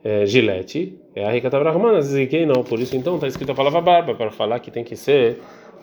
é, 0.04 0.26
gilete, 0.26 0.98
é 1.14 1.26
a 1.26 1.32
Rikata 1.32 1.60
Brahmana, 1.60 2.00
que 2.28 2.46
não. 2.46 2.64
Por 2.64 2.80
isso, 2.80 2.96
então, 2.96 3.16
está 3.16 3.28
escrito 3.28 3.52
a 3.52 3.56
palavra 3.56 3.82
barba, 3.82 4.16
para 4.16 4.32
falar 4.32 4.60
que 4.60 4.72
tem 4.72 4.84
que 4.84 4.96
ser 4.96 5.40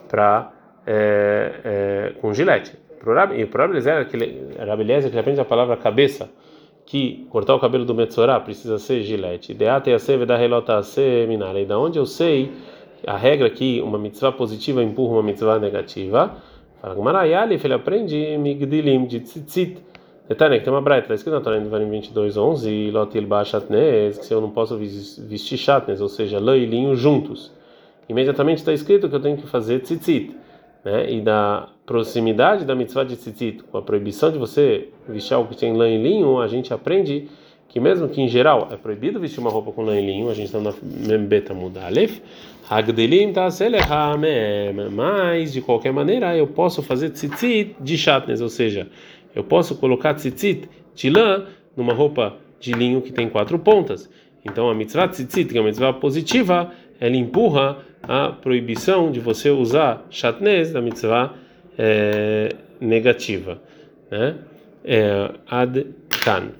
para 0.08 0.50
é, 0.86 1.52
é, 1.64 2.12
com 2.20 2.32
gilete. 2.32 2.72
E 3.36 3.44
o 3.44 3.48
próprio 3.48 3.72
Eliezer, 3.72 4.08
que 4.08 4.16
ele, 4.16 4.48
aprende 5.18 5.40
a 5.40 5.44
palavra 5.44 5.76
cabeça, 5.76 6.30
que 6.86 7.26
cortar 7.30 7.54
o 7.54 7.60
cabelo 7.60 7.84
do 7.84 7.94
Metzorah 7.94 8.40
precisa 8.40 8.78
ser 8.78 9.02
gilete. 9.02 9.54
Deate 9.54 9.92
a 9.92 9.98
seve 9.98 10.26
da 10.26 10.36
relota 10.36 10.78
a 10.78 11.26
minara. 11.26 11.60
E 11.60 11.64
da 11.64 11.78
onde 11.78 11.98
eu 11.98 12.06
sei 12.06 12.52
a 13.06 13.16
regra 13.16 13.48
que 13.50 13.80
uma 13.80 13.98
mitzvah 13.98 14.32
positiva 14.32 14.82
empurra 14.82 15.14
uma 15.14 15.22
mitzvah 15.22 15.58
negativa? 15.58 16.36
Fala 16.80 16.94
Gumarayali, 16.94 17.60
ele 17.62 17.74
aprende 17.74 18.36
migdilim 18.38 19.06
de 19.06 19.20
tzitzit. 19.20 19.78
Detalhe, 20.28 20.58
que 20.58 20.64
tem 20.64 20.72
uma 20.72 20.80
braita, 20.80 21.04
está 21.04 21.14
escrito 21.14 21.34
na 21.34 21.40
Torá 21.40 21.58
em 21.58 21.62
Devarim 21.62 21.90
22, 21.90 22.36
11, 22.36 22.90
lotil 22.90 23.26
bachatnes, 23.26 24.18
que 24.18 24.24
se 24.24 24.32
eu 24.32 24.40
não 24.40 24.50
posso 24.50 24.78
vestir 24.78 25.58
chatnes, 25.58 26.00
ou 26.00 26.08
seja, 26.08 26.40
lã 26.40 26.56
e 26.56 26.64
linho 26.64 26.96
juntos. 26.96 27.52
Imediatamente 28.08 28.58
está 28.58 28.72
escrito 28.72 29.08
que 29.08 29.14
eu 29.14 29.20
tenho 29.20 29.36
que 29.36 29.46
fazer 29.46 29.80
tzitzit 29.80 30.34
né? 30.84 31.10
E 31.10 31.20
da 31.20 31.68
proximidade 31.86 32.64
da 32.64 32.74
mitzvah 32.74 33.04
de 33.04 33.16
tzitzit, 33.16 33.62
com 33.64 33.76
a 33.76 33.82
proibição 33.82 34.32
de 34.32 34.38
você 34.38 34.88
vestir 35.08 35.34
algo 35.34 35.50
que 35.50 35.56
tem 35.56 35.72
lã 35.72 35.88
e 35.88 36.02
linho, 36.02 36.40
a 36.40 36.48
gente 36.48 36.72
aprende 36.72 37.28
que 37.68 37.78
mesmo 37.80 38.08
que 38.08 38.22
em 38.22 38.28
geral 38.28 38.68
é 38.70 38.76
proibido 38.76 39.20
vestir 39.20 39.40
uma 39.40 39.50
roupa 39.50 39.72
com 39.72 39.82
lã 39.82 39.98
e 39.98 40.04
linho, 40.04 40.30
a 40.30 40.34
gente 40.34 40.46
está 40.46 40.60
na 40.60 40.72
Membeta 40.82 41.52
Mudalef, 41.52 42.22
Hagdelim 42.70 43.32
mas 44.92 45.52
de 45.52 45.60
qualquer 45.60 45.92
maneira 45.92 46.34
eu 46.36 46.46
posso 46.46 46.82
fazer 46.82 47.10
tzitzit 47.10 47.76
de 47.78 47.98
chatnes, 47.98 48.40
ou 48.40 48.48
seja, 48.48 48.88
eu 49.34 49.44
posso 49.44 49.76
colocar 49.76 50.14
tzitzit 50.14 50.68
de 50.94 51.10
lã 51.10 51.44
numa 51.76 51.92
roupa 51.92 52.36
de 52.58 52.72
linho 52.72 53.02
que 53.02 53.12
tem 53.12 53.28
quatro 53.28 53.58
pontas. 53.58 54.08
Então 54.44 54.70
a 54.70 54.74
mitzvah 54.74 55.08
tzitzit, 55.08 55.50
que 55.52 55.58
é 55.58 55.60
uma 55.60 55.66
mitzvah 55.66 55.92
positiva, 55.92 56.70
ela 56.98 57.16
empurra 57.16 57.78
a 58.02 58.28
proibição 58.30 59.10
de 59.10 59.20
você 59.20 59.50
usar 59.50 60.06
chatnez 60.08 60.72
da 60.72 60.80
mitzvah 60.80 61.34
é, 61.78 62.50
negativa. 62.80 63.60
Né? 64.10 64.36
É, 64.84 65.30
ad 65.46 65.86
kan. 66.24 66.52